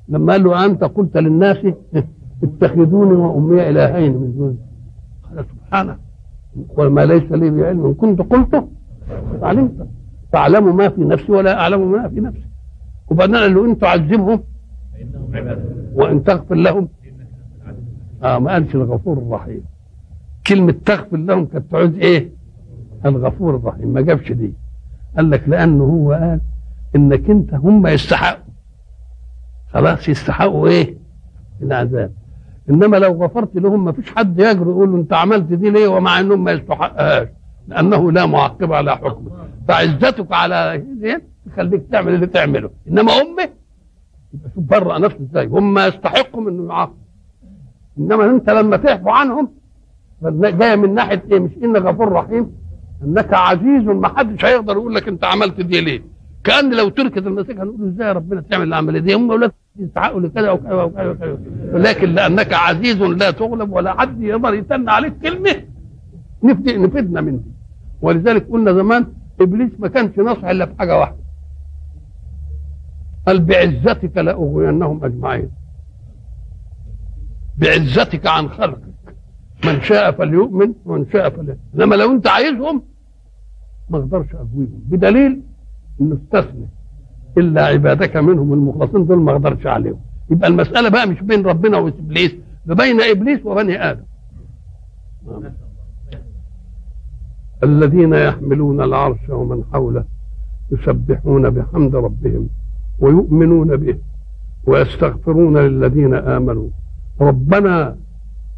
لما 0.09 0.31
قال 0.33 0.43
له 0.43 0.65
أنت 0.65 0.83
قلت 0.83 1.17
للناس 1.17 1.57
اتخذوني 2.43 3.13
وأمي 3.13 3.69
إلهين 3.69 4.11
من 4.11 4.33
دون. 4.37 4.57
قال 5.35 5.45
سبحانه. 5.45 5.97
وما 6.77 7.05
ليس 7.05 7.31
لي 7.31 7.49
بعلم. 7.49 7.85
إن 7.85 7.93
كنت 7.93 8.21
قلته 8.21 8.67
علمت. 9.41 9.87
تعلم 10.31 10.75
ما 10.77 10.89
في 10.89 11.01
نفسي 11.03 11.31
ولا 11.31 11.59
أعلم 11.61 11.91
ما 11.91 12.07
في 12.09 12.19
نفسي. 12.19 12.45
وبعدين 13.09 13.35
قال 13.35 13.53
له 13.55 13.65
إن 13.65 13.77
تعذبهم 13.77 14.39
وإن 15.93 16.23
تغفر 16.23 16.55
لهم. 16.55 16.87
آه 18.23 18.39
ما 18.39 18.51
قالش 18.51 18.75
الغفور 18.75 19.17
الرحيم. 19.17 19.61
كلمة 20.47 20.75
تغفر 20.85 21.17
لهم 21.17 21.45
كانت 21.45 21.71
تعود 21.71 21.95
إيه؟ 21.97 22.29
الغفور 23.05 23.55
الرحيم. 23.55 23.87
ما 23.87 24.01
جابش 24.01 24.31
دي. 24.31 24.53
قال 25.17 25.29
لك 25.29 25.49
لأنه 25.49 25.83
هو 25.83 26.11
قال 26.13 26.41
إنك 26.95 27.29
أنت 27.29 27.53
هم 27.53 27.87
يستحقوا. 27.87 28.51
خلاص 29.73 30.09
يستحقوا 30.09 30.67
إيه؟ 30.67 30.97
العذاب. 31.61 32.11
إنما 32.69 32.97
لو 32.97 33.23
غفرت 33.23 33.55
لهم 33.55 33.85
ما 33.85 33.91
فيش 33.91 34.11
حد 34.15 34.39
يجرؤ 34.39 34.69
يقول 34.69 34.91
له 34.91 34.97
أنت 34.97 35.13
عملت 35.13 35.43
دي 35.53 35.69
ليه 35.69 35.87
ومع 35.87 36.19
إنهم 36.19 36.43
ما 36.43 36.51
يستحقهاش؟ 36.51 37.27
لأنه 37.67 38.11
لا 38.11 38.25
معقب 38.25 38.73
على 38.73 38.95
حكمه. 38.97 39.31
فعزتك 39.67 40.31
على 40.31 40.83
تخليك 41.51 41.83
تعمل 41.91 42.13
اللي 42.13 42.27
تعمله. 42.27 42.69
إنما 42.87 43.11
أمه 43.11 43.49
يبقى 44.33 44.49
شوف 44.55 44.87
نفسه 44.97 45.19
إزاي. 45.31 45.45
هم 45.47 45.79
يستحقوا 45.79 46.49
إنه 46.49 46.73
يعاقب 46.73 46.93
إنما 47.97 48.25
أنت 48.25 48.49
لما 48.49 48.77
تعفو 48.77 49.09
عنهم 49.09 49.49
جاية 50.23 50.75
من 50.75 50.93
ناحية 50.93 51.23
إيه؟ 51.31 51.39
مش 51.39 51.51
إن 51.63 51.77
غفور 51.77 52.11
رحيم 52.11 52.51
إنك 53.03 53.33
عزيز 53.33 53.83
ما 53.83 54.07
حدش 54.07 54.45
هيقدر 54.45 54.73
يقول 54.73 54.95
لك 54.95 55.07
أنت 55.07 55.23
عملت 55.23 55.61
دي 55.61 55.81
ليه. 55.81 56.01
كأن 56.43 56.73
لو 56.77 56.89
تركت 56.89 57.17
المسيح 57.27 57.59
هنقول 57.59 57.87
إزاي 57.87 58.11
ربنا 58.11 58.41
تعمل 58.41 58.67
العملية 58.67 58.99
دي؟ 58.99 59.13
هم 59.13 59.31
أولاد 59.31 59.51
يستحقوا 59.79 60.19
لكذا 60.21 60.51
وكذا 60.51 60.83
وكذا 60.83 61.09
وكذا. 61.09 61.37
لكن 61.73 62.09
لأنك 62.09 62.53
عزيز 62.53 63.01
لا 63.01 63.31
تغلب 63.31 63.71
ولا 63.71 63.99
حد 64.01 64.21
يقدر 64.23 64.53
يتن 64.53 64.89
عليك 64.89 65.13
كلمة. 65.17 65.55
نفدي 66.43 66.77
نفدنا 66.77 67.21
من 67.21 67.37
دي. 67.37 67.51
ولذلك 68.01 68.47
قلنا 68.49 68.73
زمان 68.73 69.07
إبليس 69.41 69.71
ما 69.79 69.87
كانش 69.87 70.19
نصح 70.19 70.43
إلا 70.45 70.65
في 70.65 70.73
حاجة 70.79 70.99
واحدة. 70.99 71.17
قال 73.27 73.39
بعزتك 73.41 74.17
لأغوينهم 74.17 75.03
أجمعين. 75.05 75.49
بعزتك 77.57 78.27
عن 78.27 78.49
خلقك. 78.49 78.81
من 79.65 79.81
شاء 79.81 80.11
فليؤمن 80.11 80.73
ومن 80.85 81.05
شاء 81.13 81.29
فليؤمن 81.29 81.57
إنما 81.75 81.95
لو 81.95 82.11
أنت 82.11 82.27
عايزهم 82.27 82.81
ما 83.89 83.97
أقدرش 83.97 84.35
اغويهم 84.35 84.81
بدليل 84.89 85.41
انه 86.01 86.15
استثنى. 86.23 86.67
إلا 87.37 87.65
عبادك 87.65 88.17
منهم 88.17 88.53
المخلصين 88.53 89.05
دول 89.05 89.19
ما 89.21 89.31
أقدرش 89.31 89.65
عليهم. 89.67 89.99
يبقى 90.29 90.47
المسألة 90.49 90.89
بقى 90.89 91.07
مش 91.07 91.21
بين 91.21 91.45
ربنا 91.45 91.77
وإبليس 91.77 92.35
ده 92.65 92.75
بين 92.75 93.01
إبليس 93.01 93.45
وبني 93.45 93.91
آدم. 93.91 94.03
الذين 97.63 98.13
يحملون 98.13 98.81
العرش 98.81 99.29
ومن 99.29 99.63
حوله 99.73 100.05
يسبحون 100.71 101.49
بحمد 101.49 101.95
ربهم 101.95 102.49
ويؤمنون 102.99 103.77
به 103.77 103.97
ويستغفرون 104.67 105.57
للذين 105.57 106.13
آمنوا. 106.13 106.69
ربنا 107.21 107.97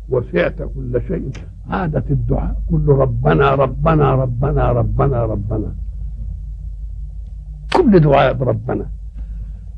وسعت 0.09 0.55
كل 0.75 1.01
شيء. 1.07 1.31
عادة 1.69 2.03
الدعاء. 2.09 2.55
كل 2.69 2.87
ربنا 2.87 3.55
ربنا 3.55 4.15
ربنا 4.15 4.71
ربنا 4.71 5.25
ربنا. 5.25 5.75
كل 7.75 7.99
دعاء 7.99 8.33
بربنا. 8.33 8.85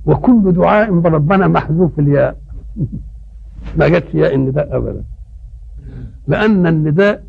وكل 0.06 0.52
دعاء 0.52 1.00
بربنا 1.00 1.48
محذوف 1.48 2.00
الياء. 2.00 2.38
ما 3.78 3.88
جاتش 3.88 4.14
ياء 4.14 4.36
النداء 4.36 4.78
ابدا. 4.78 5.04
لأن 6.28 6.68
النداء 6.68 7.24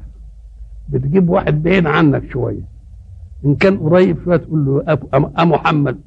بتجيب 0.88 1.28
واحد 1.30 1.62
بعيد 1.62 1.86
عنك 1.86 2.30
شوية. 2.32 2.62
إن 3.44 3.54
كان 3.54 3.78
قريب 3.78 4.16
شوية 4.24 4.36
تقول 4.36 4.64
له 4.66 4.98
أ 5.38 5.44
محمد. 5.44 5.98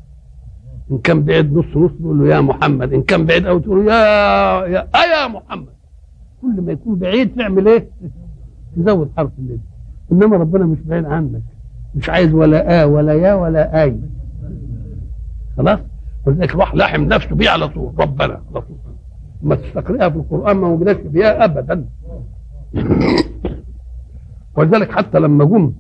إن 0.92 0.98
كان 0.98 1.24
بعيد 1.24 1.54
نص 1.54 1.66
نص 1.76 1.92
تقول 2.00 2.20
له 2.20 2.36
يا 2.36 2.42
محمد. 2.42 2.94
إن 2.94 3.02
كان 3.02 3.26
بعيد 3.26 3.48
قوي 3.48 3.60
تقول 3.60 3.86
له 3.86 3.94
يا 3.94 4.66
يا 4.66 4.88
يا 5.14 5.28
محمد. 5.28 5.79
كل 6.42 6.62
ما 6.62 6.72
يكون 6.72 6.96
بعيد 6.96 7.36
تعمل 7.36 7.68
إيه؟ 7.68 7.90
تزود 8.76 9.12
حرف 9.18 9.32
النداء 9.40 9.58
إنما 10.12 10.38
ربنا 10.38 10.66
مش 10.66 10.80
بعيد 10.80 11.06
عنك. 11.06 11.42
مش 11.96 12.10
عايز 12.10 12.34
ولا 12.34 12.82
آ 12.82 12.86
ولا 12.86 13.14
يا 13.14 13.34
ولا 13.34 13.84
آي 13.84 14.00
خلاص؟ 15.58 15.80
ولذلك 16.26 16.56
راح 16.56 16.76
لاحم 16.76 17.02
نفسه 17.04 17.36
بيه 17.36 17.50
على 17.50 17.68
طول. 17.68 17.94
ربنا 18.00 18.42
على 18.52 18.62
طول. 18.62 18.78
ما 19.42 19.56
تستقرئها 19.56 20.10
في 20.10 20.16
القرآن 20.16 20.58
ما 20.58 20.68
وجدش 20.68 21.08
فيها 21.12 21.46
أبدا. 21.46 21.86
ولذلك 24.58 24.92
حتى 24.92 25.20
لما 25.20 25.46
جم 25.46 25.74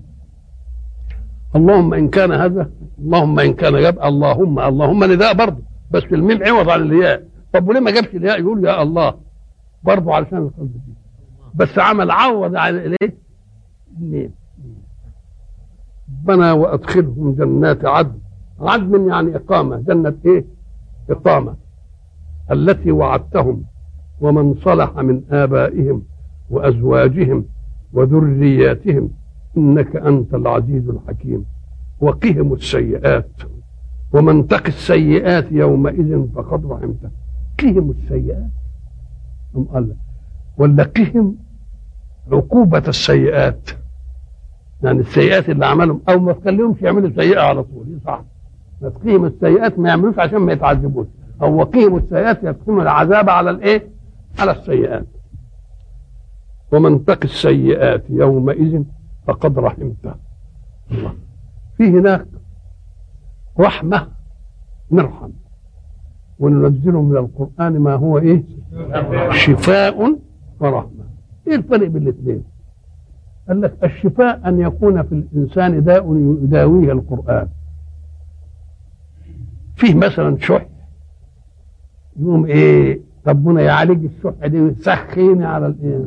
اللهم 1.56 1.94
إن 1.94 2.10
كان 2.10 2.32
هذا 2.32 2.70
اللهم 3.00 3.40
إن 3.40 3.54
كان 3.54 3.82
جاب 3.82 4.00
اللهم 4.00 4.60
اللهم 4.60 5.04
نداء 5.04 5.34
برضه. 5.34 5.64
بس 5.92 6.04
الميم 6.12 6.44
عوض 6.44 6.70
عن 6.70 6.82
الياء 6.82 7.24
طب 7.54 7.68
وليه 7.68 7.80
ما 7.80 7.92
جابش 7.92 8.16
الياء 8.16 8.40
يقول 8.40 8.66
يا 8.66 8.82
الله. 8.84 9.29
برضه 9.84 10.14
علشان 10.14 10.38
القلب 10.38 10.74
دي. 10.74 10.94
بس 11.56 11.80
عمل 11.80 12.12
عوض 12.12 12.56
على 12.56 12.86
الايه 12.86 13.16
الميم 13.98 14.32
ربنا 16.10 16.54
وادخلهم 16.54 17.36
جنات 17.36 17.86
عدن. 17.86 18.20
عدن 18.60 19.08
يعني 19.10 19.36
إقامة. 19.36 19.78
جنة 19.78 20.16
إيه؟ 20.26 20.46
إقامة. 21.10 21.56
التي 22.52 22.92
وعدتهم 22.92 23.64
ومن 24.22 24.56
صلح 24.56 24.98
من 24.98 25.22
آبائهم 25.32 26.04
وأزواجهم 26.50 27.46
وذرياتهم. 27.94 29.10
إنك 29.58 29.96
أنت 29.96 30.34
العزيز 30.34 30.90
الحكيم. 30.90 31.46
وقهم 32.00 32.54
السيئات. 32.54 33.32
ومن 34.14 34.48
تق 34.48 34.66
السيئات 34.68 35.52
يومئذ 35.52 36.28
فقد 36.36 36.66
رحمته. 36.66 37.10
قهم 37.60 37.92
السيئات. 37.92 38.52
أم 39.56 39.64
قال 39.64 39.96
ولا 40.58 40.84
قهم 40.84 41.36
عقوبة 42.32 42.84
السيئات. 42.88 43.70
يعني 44.84 45.00
السيئات 45.00 45.50
اللي 45.50 45.66
عملهم 45.66 46.02
أو 46.10 46.20
ما 46.20 46.34
تخليهمش 46.34 46.82
يعملوا 46.82 47.10
سيئة 47.10 47.40
على 47.42 47.64
طول 47.64 48.00
صح 48.06 48.24
ما 48.82 48.90
تقيم 48.90 49.26
السيئات 49.26 49.80
ما 49.80 49.90
يعملوش 49.90 50.20
عشان 50.20 50.38
ما 50.38 50.54
يتعذبوش. 50.54 51.08
أو 51.42 51.56
وقيهم 51.56 51.98
السيئات 51.98 52.44
يقيم 52.44 52.82
العذاب 52.82 53.30
على 53.30 53.50
الإيه؟ 53.50 53.90
على 54.40 54.52
السيئات. 54.52 55.06
ومن 56.72 57.06
تق 57.06 57.20
السيئات 57.24 58.04
يومئذ 58.10 58.84
فقد 59.28 59.60
رحمته. 59.60 60.16
الله. 60.92 61.14
في 61.78 61.84
هناك 61.84 62.28
رحمة 63.60 64.08
نرحم 64.92 65.30
وننزل 66.40 66.92
من 66.92 67.18
القرآن 67.18 67.80
ما 67.80 67.94
هو 67.96 68.18
إيه؟ 68.18 68.44
شفاء 69.32 70.18
ورحمة. 70.60 70.90
إيه 71.48 71.56
الفرق 71.56 71.88
بين 71.88 72.02
الاثنين؟ 72.04 72.44
قال 73.48 73.62
لك 73.62 73.74
الشفاء 73.84 74.42
أن 74.50 74.60
يكون 74.60 75.04
في 75.04 75.12
الإنسان 75.12 75.84
داء 75.84 76.16
يداويه 76.44 76.92
القرآن. 76.92 77.48
فيه 79.76 79.96
مثلا 79.96 80.38
شح. 80.38 80.66
يقوم 82.20 82.46
إيه؟ 82.46 83.00
ربنا 83.28 83.62
يعالج 83.62 84.06
الشح 84.06 84.46
دي 84.48 84.62
ويسخيني 84.62 85.46
على 85.46 85.66
الإيه 85.68 86.06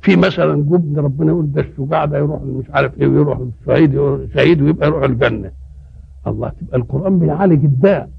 في 0.00 0.16
مثلا 0.16 0.54
جبن 0.62 0.98
ربنا 0.98 1.30
يقول 1.32 1.52
ده 1.52 1.60
الشجاع 1.60 2.04
ده 2.04 2.18
يروح 2.18 2.42
مش 2.42 2.70
عارف 2.70 3.00
إيه 3.00 3.06
ويروح 3.08 3.38
الشهيد 3.38 3.92
شهيد 4.34 4.62
ويبقى 4.62 4.88
يروح 4.88 5.02
الجنة. 5.04 5.50
الله 6.26 6.48
تبقى 6.48 6.76
القرآن 6.76 7.18
بيعالج 7.18 7.64
الداء. 7.64 8.10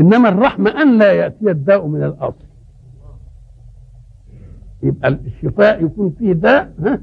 إنما 0.00 0.28
الرحمة 0.28 0.70
أن 0.82 0.98
لا 0.98 1.12
يأتي 1.12 1.50
الداء 1.50 1.86
من 1.86 2.02
الاصل 2.02 2.44
يبقى 4.82 5.08
الشفاء 5.08 5.84
يكون 5.84 6.14
فيه 6.18 6.32
داء 6.32 6.72
ها؟ 6.84 7.00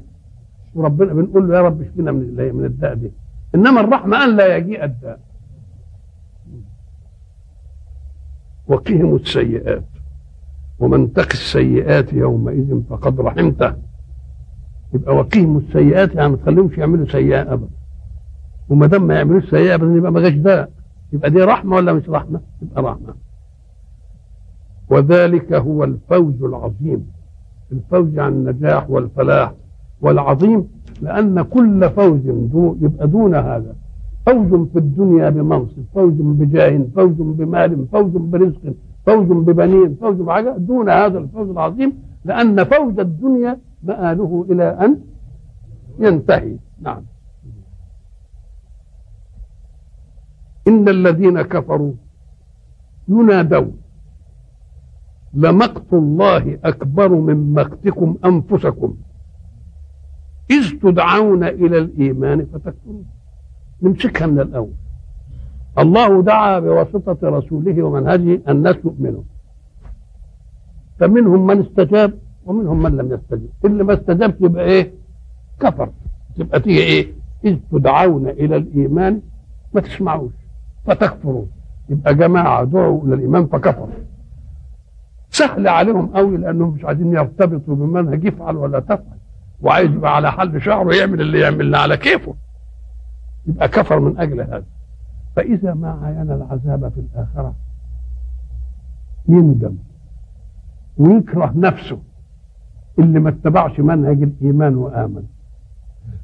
وربنا 0.74 1.12
بنقول 1.12 1.48
له 1.48 1.56
يا 1.56 1.62
رب 1.62 1.82
اشفينا 1.82 2.12
من 2.12 2.52
من 2.54 2.64
الداء 2.64 2.94
دي. 2.94 3.10
إنما 3.54 3.80
الرحمة 3.80 4.24
أن 4.24 4.36
لا 4.36 4.56
يجيء 4.56 4.84
الداء. 4.84 5.20
وقهم 8.68 9.14
السيئات. 9.16 9.84
ومن 10.78 11.12
تق 11.12 11.28
السيئات 11.32 12.12
يومئذ 12.12 12.82
فقد 12.90 13.20
رحمته. 13.20 13.74
يبقى 14.94 15.16
وقيهم 15.16 15.58
السيئات 15.58 16.14
يعني 16.14 16.28
ما 16.28 16.36
تخليهمش 16.36 16.78
يعملوا 16.78 17.06
سيئة 17.06 17.52
ابدا. 17.52 17.68
وما 18.68 18.86
دام 18.86 19.06
ما 19.06 19.14
يعملوش 19.14 19.50
سيئة 19.50 19.74
ابدا 19.74 19.94
يبقى 19.96 20.12
ما 20.12 20.20
جاش 20.20 20.32
داء. 20.34 20.70
يبقى 21.12 21.30
دي 21.30 21.38
رحمة 21.38 21.76
ولا 21.76 21.92
مش 21.92 22.08
رحمة؟ 22.08 22.40
يبقى 22.62 22.82
رحمة. 22.82 23.14
وذلك 24.90 25.52
هو 25.52 25.84
الفوز 25.84 26.42
العظيم. 26.42 27.06
الفوز 27.72 28.18
يعني 28.18 28.32
النجاح 28.32 28.90
والفلاح 28.90 29.54
والعظيم 30.00 30.68
لأن 31.02 31.42
كل 31.42 31.90
فوز 31.90 32.20
دو 32.26 32.76
يبقى 32.80 33.08
دون 33.08 33.34
هذا. 33.34 33.74
فوز 34.26 34.68
في 34.72 34.78
الدنيا 34.78 35.30
بمنصب 35.30 35.82
فوز 35.94 36.12
بجاه 36.12 36.84
فوز 36.96 37.14
بمال 37.18 37.86
فوز 37.92 38.10
برزق 38.10 38.74
فوز 39.06 39.26
ببنين 39.26 39.94
فوز 39.94 40.16
بحاجة 40.16 40.56
دون 40.58 40.90
هذا 40.90 41.18
الفوز 41.18 41.50
العظيم 41.50 41.92
لأن 42.24 42.64
فوز 42.64 42.98
الدنيا 42.98 43.58
مآله 43.82 44.46
إلى 44.50 44.64
أن 44.64 44.98
ينتهي. 46.00 46.56
نعم. 46.80 47.02
إن 50.68 50.88
الذين 50.88 51.42
كفروا 51.42 51.92
ينادون 53.08 53.76
لمقت 55.34 55.92
الله 55.92 56.58
أكبر 56.64 57.08
من 57.08 57.54
مقتكم 57.54 58.16
أنفسكم. 58.24 58.96
إذ 60.50 60.78
تدعون 60.82 61.44
إلى 61.44 61.78
الإيمان 61.78 62.46
فتكفرون. 62.46 63.04
نمسكها 63.82 64.26
من 64.26 64.40
الأول. 64.40 64.72
الله 65.78 66.22
دعا 66.22 66.58
بواسطة 66.58 67.18
رسوله 67.22 67.82
ومنهجه 67.82 68.40
الناس 68.48 68.76
يؤمنوا 68.84 69.22
فمنهم 70.98 71.46
من 71.46 71.60
استجاب 71.60 72.18
ومنهم 72.46 72.82
من 72.82 72.96
لم 72.96 73.12
يستجب. 73.12 73.48
اللي 73.64 73.84
ما 73.84 73.94
استجابش 73.94 74.34
يبقى 74.40 74.64
إيه؟ 74.64 74.92
كفر. 75.60 75.90
تبقى 76.36 76.60
تيجي 76.60 76.78
إيه؟ 76.80 77.12
إذ 77.44 77.56
تدعون 77.72 78.28
إلى 78.28 78.56
الإيمان 78.56 79.20
ما 79.74 79.80
تسمعوش. 79.80 80.32
فتكفرون 80.88 81.50
يبقى 81.88 82.14
جماعة 82.14 82.64
دعوا 82.64 83.04
إلى 83.04 83.14
الإيمان 83.14 83.46
فكفروا. 83.46 83.88
سهل 85.30 85.68
عليهم 85.68 86.06
قوي 86.06 86.36
لأنهم 86.36 86.74
مش 86.74 86.84
عايزين 86.84 87.12
يرتبطوا 87.12 87.74
بمنهج 87.74 88.24
يفعل 88.24 88.56
ولا 88.56 88.80
تفعل. 88.80 89.18
وعايز 89.60 89.90
يبقى 89.90 90.16
على 90.16 90.32
حل 90.32 90.62
شعره 90.62 90.94
يعمل 90.94 91.20
اللي 91.20 91.40
يعمل 91.40 91.74
على 91.74 91.96
كيفه. 91.96 92.34
يبقى 93.46 93.68
كفر 93.68 94.00
من 94.00 94.18
أجل 94.18 94.40
هذا. 94.40 94.64
فإذا 95.36 95.74
ما 95.74 95.90
عاين 95.90 96.30
العذاب 96.30 96.92
في 96.94 97.00
الآخرة 97.00 97.54
يندم 99.28 99.76
ويكره 100.98 101.52
نفسه 101.56 101.98
اللي 102.98 103.20
ما 103.20 103.28
اتبعش 103.28 103.80
منهج 103.80 104.22
الإيمان 104.22 104.74
وآمن. 104.74 105.22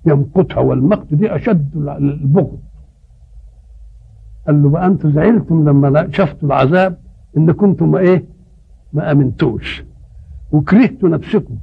يمقتها 0.07 0.61
والمقت 0.61 1.15
دي 1.15 1.35
أشد 1.37 1.77
البغض. 1.77 2.59
قال 4.47 4.63
له 4.63 4.69
بقى 4.69 4.87
أنتم 4.87 5.13
زعلتم 5.13 5.69
لما 5.69 6.09
شفتوا 6.11 6.49
العذاب 6.49 6.99
إن 7.37 7.53
كنتم 7.53 7.91
ما 7.91 7.99
إيه؟ 7.99 8.25
ما 8.93 9.13
آمنتوش. 9.13 9.85
وكرهتوا 10.53 11.09
نفسكم. 11.09 11.55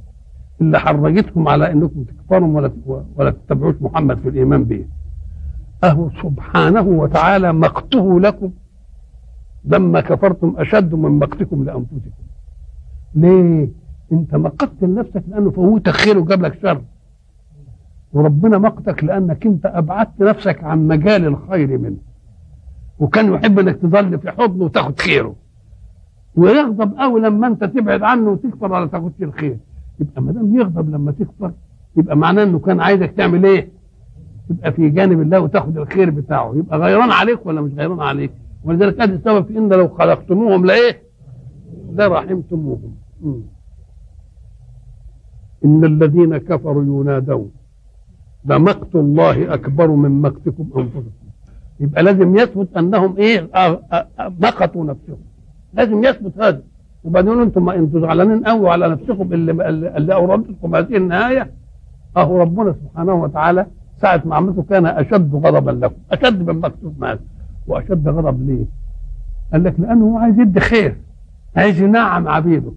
اللي 0.60 0.78
حرجتكم 0.80 1.48
على 1.48 1.72
إنكم 1.72 2.04
تكفروا 2.04 2.56
ولا 2.56 2.70
ولا 3.16 3.30
تتبعوش 3.30 3.74
محمد 3.80 4.18
في 4.18 4.28
الإيمان 4.28 4.64
به 4.64 4.84
أهو 5.84 6.10
سبحانه 6.22 6.80
وتعالى 6.82 7.52
مقته 7.52 8.20
لكم. 8.20 8.50
لما 9.64 10.00
كفرتم 10.00 10.54
أشد 10.58 10.94
من 10.94 11.18
مقتكم 11.18 11.64
لأنفسكم. 11.64 12.22
ليه؟ 13.14 13.68
أنت 14.12 14.34
مقتت 14.34 14.82
لنفسك 14.82 15.22
لأنه 15.28 15.50
فوتك 15.50 15.90
خير 15.90 16.18
وجاب 16.18 16.42
لك 16.42 16.58
شر. 16.62 16.82
وربنا 18.12 18.58
مقتك 18.58 19.04
لأنك 19.04 19.46
أنت 19.46 19.66
أبعدت 19.66 20.20
نفسك 20.20 20.64
عن 20.64 20.88
مجال 20.88 21.26
الخير 21.26 21.78
منه. 21.78 22.11
وكان 23.02 23.32
يحب 23.32 23.58
انك 23.58 23.76
تظل 23.76 24.18
في 24.18 24.30
حضنه 24.30 24.64
وتاخد 24.64 25.00
خيره. 25.00 25.34
ويغضب 26.36 26.94
قوي 26.98 27.20
لما 27.20 27.46
انت 27.46 27.64
تبعد 27.64 28.02
عنه 28.02 28.30
وتكفر 28.30 28.72
ولا 28.72 28.86
تاخدش 28.86 29.22
الخير. 29.22 29.56
يبقى 30.00 30.22
ما 30.22 30.32
دام 30.32 30.56
يغضب 30.56 30.90
لما 30.94 31.12
تكفر 31.12 31.52
يبقى 31.96 32.16
معناه 32.16 32.42
انه 32.42 32.58
كان 32.58 32.80
عايزك 32.80 33.10
تعمل 33.10 33.44
إيه؟ 33.46 33.68
تبقى 34.48 34.72
في 34.72 34.90
جانب 34.90 35.20
الله 35.20 35.40
وتاخد 35.40 35.78
الخير 35.78 36.10
بتاعه. 36.10 36.52
يبقى 36.56 36.78
غيران 36.78 37.10
عليك 37.10 37.46
ولا 37.46 37.60
مش 37.60 37.72
غيران 37.74 38.00
عليك؟ 38.00 38.32
ولذلك 38.64 39.00
ادي 39.00 39.14
السبب 39.14 39.46
في 39.46 39.58
إن 39.58 39.68
لو 39.68 39.88
خلقتموهم 39.88 40.66
لإيه؟ 40.66 41.02
لرحمتموهم. 41.92 42.94
إن 45.64 45.84
الذين 45.84 46.36
كفروا 46.36 47.02
ينادون 47.02 47.50
لمقت 48.44 48.94
الله 48.94 49.54
أكبر 49.54 49.90
من 49.90 50.22
مقتكم 50.22 50.68
أنفسكم. 50.76 51.21
يبقى 51.82 52.02
لازم 52.02 52.36
يثبت 52.36 52.76
انهم 52.76 53.16
إيه 53.16 53.48
مقتوا 54.18 54.84
نفسهم. 54.84 55.18
لازم 55.74 56.04
يثبت 56.04 56.32
هذا. 56.38 56.62
وبعدين 57.04 57.40
أنتم 57.40 57.68
أنتم 57.68 58.00
زعلانين 58.00 58.44
قوي 58.44 58.70
على 58.70 58.88
نفسكم 58.88 59.32
اللي 59.32 59.52
اللي 59.96 60.14
أوردتكم 60.14 60.76
هذه 60.76 60.96
النهاية. 60.96 61.50
أهو 62.16 62.38
ربنا 62.40 62.72
سبحانه 62.72 63.14
وتعالى 63.14 63.66
ساعة 64.00 64.22
ما 64.24 64.36
عملته 64.36 64.62
كان 64.62 64.86
أشد 64.86 65.34
غضبا 65.34 65.70
لكم. 65.70 65.94
أشد 66.12 66.50
من 66.50 66.60
مكتوب 66.60 66.94
معاك 66.98 67.20
وأشد 67.66 68.08
غضب 68.08 68.46
ليه؟ 68.46 68.64
قال 69.52 69.64
لك 69.64 69.74
لأنه 69.80 70.04
هو 70.04 70.18
عايز 70.18 70.38
يدي 70.40 70.60
خير. 70.60 70.96
عايز 71.56 71.80
ينعم 71.80 72.28
عبيده. 72.28 72.72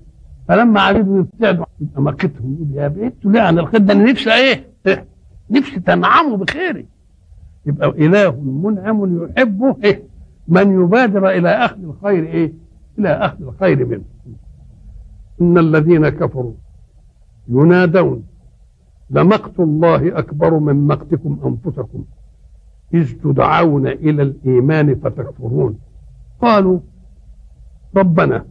فلما 0.47 0.81
عبيده 0.81 1.17
يبتعدوا 1.17 1.65
مكتهم 1.95 2.53
يقول 2.53 2.67
يا 2.83 2.87
بيت 2.87 3.13
ليه؟ 3.25 3.49
أنا 3.49 3.61
الخير 3.61 3.79
ده 3.81 3.93
أنا 3.93 4.11
نفسي 4.11 4.33
إيه؟, 4.33 4.63
إيه؟ 4.87 5.05
نفسي 5.51 5.79
تنعموا 5.79 6.37
بخيري. 6.37 6.85
يبقى 7.65 7.89
إله 7.89 8.41
منعم 8.41 9.23
يحبه 9.25 9.75
إيه؟ 9.83 10.03
من 10.47 10.83
يبادر 10.83 11.29
إلى 11.29 11.49
أخذ 11.49 11.83
الخير 11.83 12.23
إيه؟ 12.23 12.53
إلى 12.99 13.09
أهل 13.09 13.43
الخير 13.43 13.85
منه. 13.85 14.03
إن 15.41 15.57
الذين 15.57 16.09
كفروا 16.09 16.53
ينادون 17.47 18.23
لمقت 19.09 19.59
الله 19.59 20.19
أكبر 20.19 20.59
من 20.59 20.87
مقتكم 20.87 21.39
أنفسكم 21.45 22.03
إذ 22.93 23.13
تدعون 23.23 23.87
إلى 23.87 24.23
الإيمان 24.23 24.95
فتكفرون. 24.95 25.79
قالوا 26.41 26.79
ربنا 27.95 28.45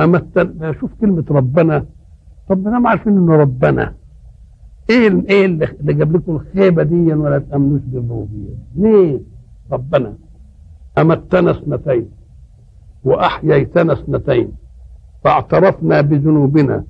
أمتنا 0.00 0.72
شوف 0.72 0.90
كلمة 1.00 1.24
ربنا 1.30 1.84
ربنا 2.50 2.78
ما 2.78 2.90
عارفين 2.90 3.12
إنه 3.18 3.36
ربنا. 3.36 3.94
إيه 4.90 5.24
إيه 5.30 5.44
اللي 5.46 5.92
جاب 5.94 6.16
لكم 6.16 6.36
الخيبة 6.36 6.82
دي 6.82 7.14
ولا 7.14 7.38
تأمنوش 7.38 7.80
بالربوبية؟ 7.86 8.54
ليه؟ 8.76 9.20
ربنا 9.72 10.14
أمتنا 10.98 11.50
اثنتين 11.50 12.08
وأحييتنا 13.04 13.92
اثنتين 13.92 14.52
فاعترفنا 15.24 16.00
بذنوبنا 16.00 16.84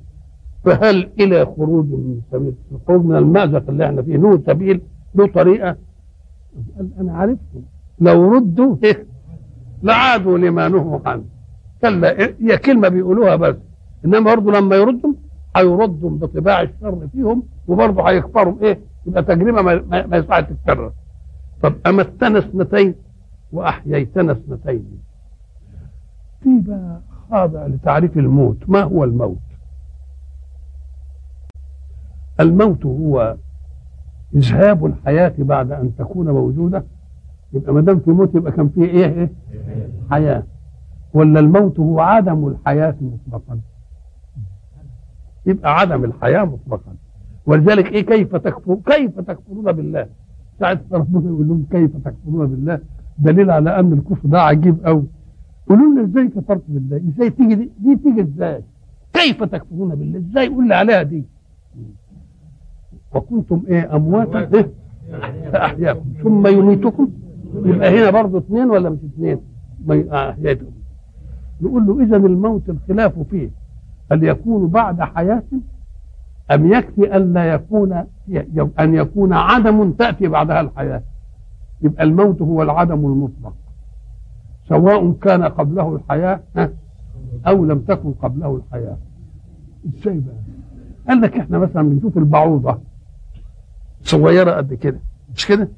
فهل 0.65 1.11
إلى 1.21 1.47
خروج 1.47 1.87
من 1.87 2.21
سبيل 2.33 2.55
الخروج 2.73 3.05
من 3.05 3.17
المأزق 3.17 3.65
اللي 3.69 3.87
إحنا 3.87 4.03
فيه 4.03 4.17
له 4.17 4.43
سبيل 4.47 4.81
له 5.15 5.27
طريقة؟ 5.27 5.77
قال 6.79 6.91
أنا 7.01 7.13
عرفتم 7.17 7.61
لو 8.01 8.29
ردوا 8.33 8.77
لعادوا 9.83 10.39
لما 10.39 10.69
نهوا 10.69 10.99
عنه. 11.07 11.25
كلا 11.83 12.31
هي 12.41 12.59
كلمة 12.59 12.89
بيقولوها 12.89 13.37
بس 13.37 13.57
إنما 14.05 14.21
برضه 14.35 14.53
لما 14.53 14.77
يردوا 14.77 15.13
هيردوا 15.59 16.11
بطباع 16.11 16.63
الشر 16.63 17.09
فيهم 17.13 17.43
وبرضه 17.69 18.03
هيكفروا 18.11 18.61
إيه؟ 18.63 18.79
يبقى 19.07 19.23
تجربة 19.23 19.63
ما, 19.63 20.05
ما, 20.07 20.17
يصح 20.17 20.41
تتكرر. 20.41 20.93
طب 21.63 21.75
أمتنا 21.87 22.39
اثنتين 22.39 22.95
وأحييتنا 23.53 24.33
اثنتين. 24.33 24.85
في 26.43 26.61
بقى 26.61 27.01
خاضع 27.31 27.67
لتعريف 27.67 28.19
الموت. 28.19 28.57
ما 28.71 28.83
هو 28.83 29.05
الموت؟ 29.05 29.39
الموت 32.41 32.87
هو 32.87 33.37
إذهاب 34.35 34.87
الحياة 34.87 35.35
بعد 35.39 35.73
أن 35.73 35.97
تكون 35.97 36.29
موجودة. 36.31 36.85
يبقى 37.53 37.73
ما 37.73 37.81
دام 37.81 37.99
في 38.01 38.11
موت 38.11 38.35
يبقى 38.35 38.53
كان 38.53 38.69
فيه 38.69 38.83
إيه, 38.85 39.07
إيه؟ 39.07 39.31
حياة. 40.11 40.43
ولا 41.15 41.41
الموت 41.41 41.81
هو 41.81 42.01
عدم 42.01 42.47
الحياة 42.49 42.95
مطلقا؟ 43.01 43.61
يبقى 45.49 45.79
عدم 45.81 46.05
الحياة 46.05 46.45
مطلقا. 46.45 46.95
ولذلك 47.47 47.93
إيه 47.93 48.01
كيف 48.07 48.37
تكفر 48.37 48.79
كيف 48.87 49.21
تكفرون 49.21 49.73
بالله؟ 49.73 50.07
ساعة 50.61 50.81
ربنا 50.93 51.31
يقول 51.31 51.49
لهم 51.49 51.67
كيف 51.71 51.91
تكفرون 52.05 52.47
بالله؟ 52.47 52.81
دليل 53.19 53.51
على 53.51 53.81
أن 53.81 53.93
الكفر 53.93 54.29
ده 54.29 54.43
عجيب 54.43 54.87
أوي. 54.87 55.05
قولوا 55.69 55.93
لنا 55.93 56.03
إزاي 56.05 56.29
كفرت 56.29 56.63
بالله؟ 56.69 56.97
إزاي 56.97 57.31
تيجي 57.31 57.55
دي, 57.55 57.71
دي 57.79 57.97
تيجي 57.97 58.21
إزاي؟ 58.23 58.63
كيف 59.13 59.43
تكفرون 59.45 59.95
بالله؟ 59.95 60.19
إزاي؟ 60.19 60.49
قول 60.49 60.69
لي 60.69 60.75
عليها 60.75 61.03
دي. 61.03 61.25
وكنتم 63.15 63.63
إيه 63.69 63.97
امواتا 63.97 64.57
إيه؟ 64.57 64.71
فاحياكم 65.53 66.05
ثم 66.23 66.47
يميتكم؟ 66.47 67.09
يبقى 67.65 67.99
هنا 68.01 68.11
برضه 68.11 68.39
اثنين 68.39 68.71
ولا 68.71 68.91
مش 68.91 68.99
اثنين؟ 69.15 69.39
أحياكم. 70.13 70.67
نقول 71.61 71.87
له 71.87 72.03
اذا 72.03 72.17
الموت 72.17 72.63
الخلاف 72.71 73.19
فيه. 73.19 73.51
هل 74.13 74.25
يكون 74.25 74.69
بعد 74.69 75.01
حياة 75.01 75.43
أم 76.51 76.73
يكفي 76.73 77.17
أن 77.17 77.33
لا 77.33 77.55
يكون 77.55 78.05
أن 78.81 78.95
يكون 78.95 79.33
عدم 79.33 79.93
تأتي 79.93 80.29
بعدها 80.29 80.61
الحياة؟ 80.61 81.03
يبقى 81.83 82.05
الموت 82.05 82.43
هو 82.43 82.63
العدم 82.63 83.07
المطلق. 83.07 83.55
سواء 84.69 85.13
كان 85.13 85.43
قبله 85.43 85.97
الحياة 85.97 86.41
أو 87.47 87.65
لم 87.65 87.79
تكن 87.79 88.13
قبله 88.13 88.57
الحياة. 88.57 88.99
إزاي 89.87 90.21
بقى؟ 90.21 90.35
قال 91.09 91.21
لك 91.21 91.37
إحنا 91.39 91.59
مثلا 91.59 91.83
بنشوف 91.83 92.19
البعوضة. 92.19 92.79
صغيرة 94.03 94.51
قد 94.53 94.75
كده. 94.75 95.01
مش 95.35 95.47
كده؟ 95.47 95.69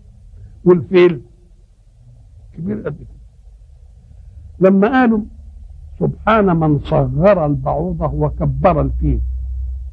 والفيل 0.64 1.20
كبير 2.56 2.76
قد 2.82 2.96
كده. 2.96 3.08
لما 4.60 4.88
قالوا 5.00 5.20
سبحان 6.00 6.56
من 6.56 6.78
صغر 6.78 7.46
البعوضة 7.46 8.06
وكبر 8.06 8.80
الفيل. 8.80 9.20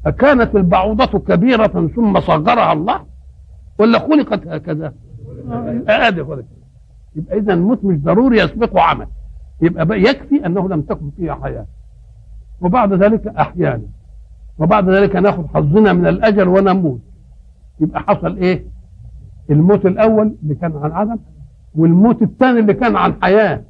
أكانت 0.06 0.56
البعوضة 0.56 1.18
كبيرة 1.18 1.90
ثم 1.96 2.20
صغرها 2.20 2.72
الله؟ 2.72 3.00
ولا 3.78 3.98
خلقت 3.98 4.46
هكذا؟ 4.46 4.92
آه 5.50 5.82
آه 5.88 6.42
يبقى 7.16 7.38
اذا 7.38 7.52
الموت 7.52 7.84
مش 7.84 7.98
ضروري 7.98 8.38
يسبقه 8.38 8.80
عمل. 8.80 9.06
يبقى 9.62 10.00
يكفي 10.00 10.46
أنه 10.46 10.68
لم 10.68 10.80
تكن 10.82 11.10
فيها 11.16 11.34
حياة. 11.34 11.66
وبعد 12.60 12.92
ذلك 12.92 13.26
أحيانا. 13.26 13.82
وبعد 14.58 14.90
ذلك 14.90 15.16
نأخذ 15.16 15.46
حظنا 15.54 15.92
من 15.92 16.06
الاجل 16.06 16.48
ونموت. 16.48 17.00
يبقى 17.80 18.00
حصل 18.00 18.36
إيه؟ 18.36 18.64
الموت 19.50 19.86
الأول 19.86 20.34
اللي 20.42 20.54
كان 20.54 20.76
عن 20.76 20.92
عدم 20.92 21.16
والموت 21.74 22.22
الثاني 22.22 22.60
اللي 22.60 22.74
كان 22.74 22.96
عن 22.96 23.14
حياة. 23.22 23.62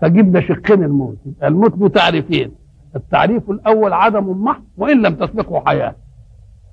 فجبنا 0.00 0.40
شقين 0.40 0.82
الموت. 0.84 1.16
يبقى 1.26 1.48
الموت 1.48 1.78
له 1.78 1.88
تعريفين. 1.88 2.50
التعريف 2.96 3.50
الأول 3.50 3.92
عدم 3.92 4.44
محض 4.44 4.62
وإن 4.76 5.02
لم 5.02 5.14
تسبقه 5.14 5.62
حياة. 5.66 5.94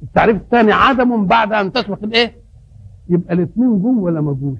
التعريف 0.04 0.38
الثاني 0.38 0.72
عدم 0.72 1.26
بعد 1.26 1.54
أن 1.54 1.72
تسبق 1.72 2.04
الإيه؟ 2.04 2.36
يبقى 3.10 3.34
الاثنين 3.34 3.82
جم 3.82 4.00
ولا 4.00 4.22
ما 4.22 4.34
جوش؟ 4.34 4.60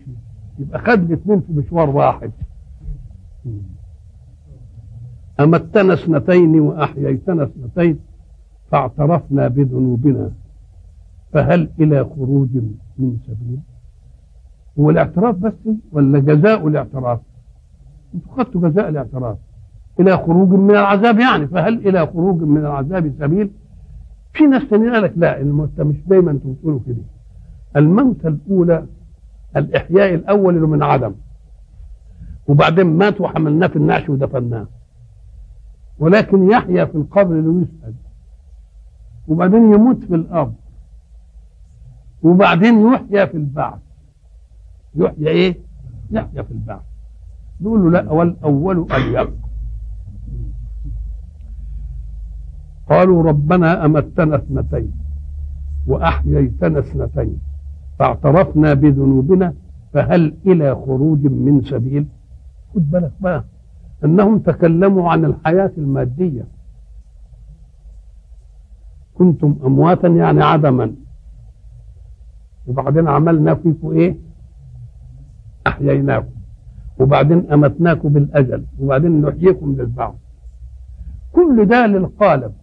يبقى 0.60 0.80
خد 0.80 1.12
الاثنين 1.12 1.42
في 1.42 1.54
مشوار 1.54 1.90
واحد. 1.90 2.32
أمتنا 5.40 5.94
اثنتين 5.94 6.60
وأحييتنا 6.60 7.44
اثنتين 7.44 8.00
فاعترفنا 8.72 9.48
بذنوبنا. 9.48 10.32
فهل 11.34 11.70
إلى 11.80 12.04
خروج 12.04 12.50
من 12.98 13.18
سبيل؟ 13.28 13.60
هو 14.80 14.90
الاعتراف 14.90 15.36
بس 15.36 15.54
ولا 15.92 16.20
جزاء 16.20 16.68
الاعتراف؟ 16.68 17.20
أنتوا 18.16 18.32
خدتوا 18.38 18.70
جزاء 18.70 18.90
الاعتراف. 18.90 19.38
إلى 20.00 20.18
خروج 20.18 20.50
من 20.50 20.72
العذاب 20.72 21.20
يعني 21.20 21.48
فهل 21.48 21.88
إلى 21.88 22.08
خروج 22.08 22.42
من 22.42 22.58
العذاب 22.58 23.14
سبيل؟ 23.20 23.52
في 24.34 24.44
ناس 24.44 24.70
تانيين 24.70 24.94
قال 24.94 25.04
لك 25.04 25.14
لا 25.16 25.42
الموت 25.42 25.82
مش 25.82 25.96
دايما 26.08 26.32
أنتوا 26.32 26.54
بتقولوا 26.54 26.80
كده. 26.88 27.04
الموتة 27.76 28.28
الأولى 28.28 28.86
الإحياء 29.58 30.14
الأول 30.14 30.56
اللي 30.56 30.68
من 30.68 30.84
عدم. 30.84 31.14
وبعدين 32.48 32.86
مات 32.88 33.22
وحملناه 33.22 33.68
في 33.68 33.76
النعش 33.76 34.10
ودفناه. 34.10 34.68
ولكن 36.00 36.50
يحيا 36.52 36.86
في 36.86 36.96
القبر 36.96 37.34
ويسأل 37.36 37.94
وبعدين 39.28 39.74
يموت 39.74 40.04
في 40.04 40.16
الأرض. 40.16 40.54
وبعدين 42.24 42.94
يحيا 42.94 43.26
في 43.26 43.38
البعث. 43.38 43.80
يحيا 44.96 45.28
إيه؟ 45.30 45.58
يحيا 46.12 46.42
في 46.42 46.52
البعث. 46.52 46.82
نقول 47.64 47.84
له 47.94 48.02
لا 48.02 48.12
والأول 48.12 48.88
أليق 48.92 49.34
قالوا 52.90 53.24
ربنا 53.24 53.86
أمتنا 53.86 54.36
اثنتين 54.36 54.92
وأحييتنا 55.88 56.80
اثنتين 56.80 57.38
فاعترفنا 58.00 58.74
بذنوبنا 58.74 59.54
فهل 59.94 60.38
إلى 60.46 60.76
خروج 60.76 61.20
من 61.26 61.62
سبيل؟ 61.62 62.08
خد 62.76 62.92
بالك 62.92 63.12
بقى 63.20 63.44
أنهم 64.06 64.40
تكلموا 64.40 65.12
عن 65.12 65.26
الحياة 65.26 65.72
المادية. 65.78 66.46
كنتم 69.14 69.56
أمواتا 69.66 70.08
يعني 70.08 70.44
عدما. 70.44 70.94
وبعدين 72.68 73.08
عملنا 73.08 73.56
فيكم 73.56 73.92
إيه؟ 73.92 74.16
أحييناكم. 75.68 76.30
وبعدين 77.04 77.52
أمتناكم 77.52 78.10
بالأجل 78.10 78.66
وبعدين 78.80 79.22
نحييكم 79.22 79.76
للبعض 79.76 80.16
كل 81.32 81.66
ده 81.66 81.86
للقالب. 81.86 82.54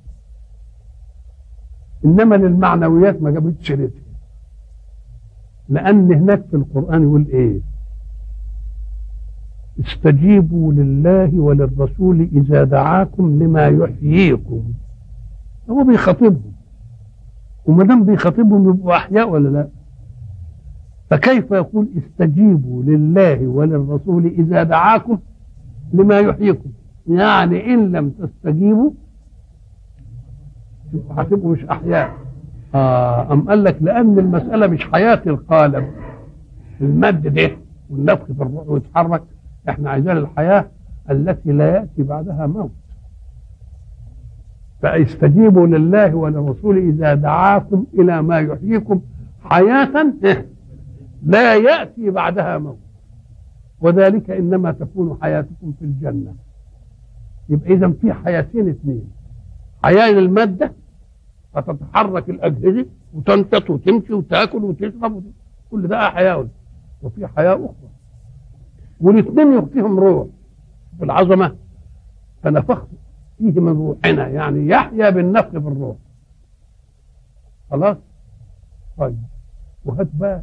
إنما 2.04 2.34
للمعنويات 2.34 3.22
ما 3.22 3.30
جابتش 3.30 3.66
سيرتها 3.66 4.00
لأن 5.68 6.12
هناك 6.12 6.44
في 6.50 6.54
القرآن 6.56 7.02
يقول 7.02 7.26
إيه؟ 7.26 7.60
استجيبوا 9.80 10.72
لله 10.72 11.40
وللرسول 11.40 12.20
إذا 12.32 12.64
دعاكم 12.64 13.42
لما 13.42 13.66
يحييكم. 13.66 14.62
هو 15.70 15.84
بيخاطبهم. 15.84 16.52
وما 17.66 17.84
دام 17.84 18.04
بيخاطبهم 18.04 18.68
يبقوا 18.70 18.96
أحياء 18.96 19.28
ولا 19.30 19.48
لا؟ 19.48 19.68
فكيف 21.10 21.50
يقول 21.50 21.88
استجيبوا 21.98 22.82
لله 22.82 23.46
وللرسول 23.46 24.26
إذا 24.26 24.62
دعاكم 24.62 25.18
لما 25.92 26.18
يحييكم؟ 26.18 26.70
يعني 27.08 27.74
إن 27.74 27.92
لم 27.92 28.10
تستجيبوا 28.10 28.90
هتبقوا 31.10 31.52
مش 31.52 31.64
أحياء. 31.64 32.12
آه 32.74 33.32
أم 33.32 33.40
قال 33.48 33.64
لك 33.64 33.76
لأن 33.80 34.18
المسألة 34.18 34.66
مش 34.66 34.84
حياة 34.92 35.22
القالب. 35.26 35.84
المد 36.80 37.26
ده 37.26 37.50
والنفخ 37.90 38.24
في 38.24 38.42
الروح 38.42 38.68
ويتحرك. 38.68 39.22
إحنا 39.68 39.90
عايزين 39.90 40.16
الحياة 40.16 40.66
التي 41.10 41.52
لا 41.52 41.74
يأتي 41.74 42.02
بعدها 42.02 42.46
موت. 42.46 42.70
فاستجيبوا 44.82 45.66
لله 45.66 46.14
وللرسول 46.14 46.78
إذا 46.78 47.14
دعاكم 47.14 47.84
إلى 47.98 48.22
ما 48.22 48.38
يحييكم. 48.38 49.00
حياة؟ 49.44 50.12
لا 51.22 51.54
يأتي 51.56 52.10
بعدها 52.10 52.58
موت. 52.58 52.78
وذلك 53.80 54.30
إنما 54.30 54.72
تكون 54.72 55.18
حياتكم 55.22 55.72
في 55.78 55.84
الجنة. 55.84 56.34
يبقى 57.48 57.70
إذا 57.72 57.90
في 58.00 58.12
حياتين 58.12 58.68
اثنين 58.68 59.10
حياة 59.84 60.10
للمادة 60.10 60.72
فتتحرك 61.54 62.30
الأجهزة 62.30 62.86
وتنشط 63.14 63.70
وتمشي 63.70 64.12
وتأكل 64.12 64.64
وتشرب 64.64 65.22
كل 65.70 65.88
ده 65.88 66.10
حياة. 66.10 66.48
وفي 67.02 67.26
حياة 67.26 67.54
أخرى. 67.54 67.90
والاثنين 69.00 69.66
فيهم 69.66 70.00
روح. 70.00 70.26
بالعظمة. 70.98 71.56
فنفخت 72.42 72.88
فيه 73.38 73.60
من 73.60 73.72
روحنا. 73.72 74.28
يعني 74.28 74.68
يحيا 74.68 75.10
بالنفخ 75.10 75.48
في 75.50 75.56
الروح 75.56 75.96
خلاص؟ 77.70 77.96
طيب. 78.98 79.18
وهات 79.84 80.08
بقى 80.14 80.42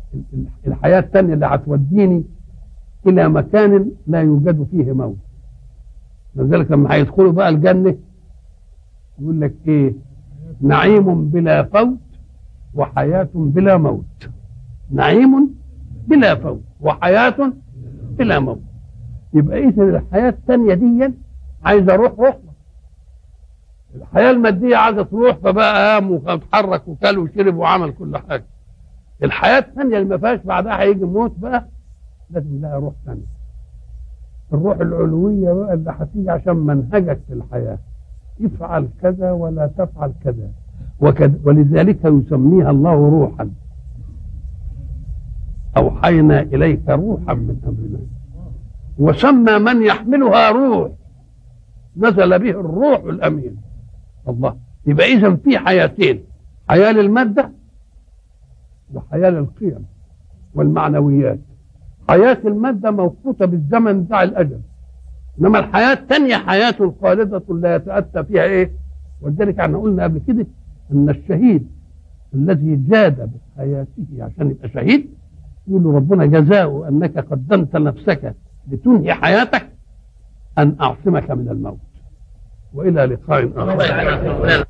الحياة 0.67 0.99
الثانية 0.99 1.33
اللي 1.33 1.45
هتوديني 1.45 2.23
إلى 3.07 3.29
مكان 3.29 3.91
لا 4.07 4.21
يوجد 4.21 4.67
فيه 4.71 4.91
موت. 4.91 5.17
لذلك 6.35 6.71
لما 6.71 6.93
هيدخلوا 6.93 7.31
بقى 7.31 7.49
الجنة 7.49 7.95
يقول 9.19 9.41
لك 9.41 9.53
إيه؟ 9.67 9.93
نعيم 10.61 11.29
بلا 11.29 11.63
فوت 11.63 11.97
وحياة 12.73 13.29
بلا 13.33 13.77
موت. 13.77 14.29
نعيم 14.91 15.55
بلا 16.07 16.35
فوت 16.35 16.61
وحياة 16.81 17.53
بلا 18.17 18.39
موت. 18.39 18.61
يبقى 19.33 19.59
إذا 19.67 19.83
الحياة 19.83 20.29
الثانية 20.29 20.73
دي 20.73 21.13
عايزة 21.63 21.95
روح 21.95 22.11
روح. 22.19 22.37
الحياة 23.95 24.31
المادية 24.31 24.75
عايزة 24.75 25.03
تروح 25.03 25.35
فبقى 25.37 25.93
قام 25.93 26.11
واتحرك 26.11 26.87
وكل 26.87 27.17
وشرب 27.17 27.55
وعمل 27.55 27.91
كل 27.91 28.17
حاجة. 28.17 28.45
الحياة 29.23 29.59
الثانية 29.59 29.97
اللي 29.97 30.09
ما 30.09 30.17
فيهاش 30.17 30.39
بعدها 30.45 30.81
هيجي 30.81 31.05
موت 31.05 31.33
بقى 31.39 31.65
لازم 32.29 32.61
لها 32.61 32.75
روح 32.75 32.93
ثانية 33.05 33.37
الروح 34.53 34.77
العلوية 34.79 35.53
بقى 35.53 35.73
اللي 35.73 35.91
هتيجي 35.99 36.29
عشان 36.29 36.55
منهجك 36.55 37.19
في 37.27 37.33
الحياة. 37.33 37.77
افعل 38.45 38.87
كذا 39.01 39.31
ولا 39.31 39.67
تفعل 39.67 40.11
كذا. 40.23 40.49
وكذا 40.99 41.39
ولذلك 41.45 42.05
يسميها 42.05 42.69
الله 42.69 42.93
روحا. 43.09 43.49
أوحينا 45.77 46.41
إليك 46.41 46.89
روحا 46.89 47.33
من 47.33 47.57
أمرنا. 47.67 47.99
وسمى 48.97 49.59
من 49.59 49.81
يحملها 49.85 50.51
روح. 50.51 50.91
نزل 51.97 52.39
به 52.39 52.49
الروح 52.49 52.99
الأمين. 53.03 53.57
الله. 54.29 54.55
يبقى 54.85 55.05
إذا 55.13 55.35
في 55.35 55.57
حياتين. 55.59 56.23
حياة 56.69 56.91
للمادة 56.91 57.51
وحياة 58.93 59.29
للقيم 59.29 59.85
والمعنويات. 60.55 61.39
حياة 62.09 62.37
المادة 62.45 62.91
موقوتة 62.91 63.45
بالزمن 63.45 64.03
بتاع 64.03 64.23
الأجل. 64.23 64.59
إنما 65.41 65.59
الحياة 65.59 65.93
الثانية 65.93 66.35
حياة 66.35 66.93
خالدة 67.01 67.41
لا 67.49 67.75
يتأتى 67.75 68.23
فيها 68.23 68.43
إيه؟ 68.43 68.71
ولذلك 69.21 69.59
إحنا 69.59 69.77
قلنا 69.77 70.03
قبل 70.03 70.21
كده 70.27 70.47
أن 70.91 71.09
الشهيد 71.09 71.67
الذي 72.35 72.75
جاد 72.75 73.31
بحياته 73.55 74.05
عشان 74.19 74.49
يبقى 74.51 74.69
شهيد 74.69 75.09
يقول 75.67 75.85
ربنا 75.85 76.25
جزاؤه 76.25 76.87
أنك 76.87 77.17
قدمت 77.17 77.75
نفسك 77.75 78.35
لتنهي 78.71 79.13
حياتك 79.13 79.69
أن 80.57 80.75
أعصمك 80.81 81.31
من 81.31 81.49
الموت. 81.49 81.77
وإلى 82.73 83.05
لقاء 83.05 83.51
آخر. 83.55 84.66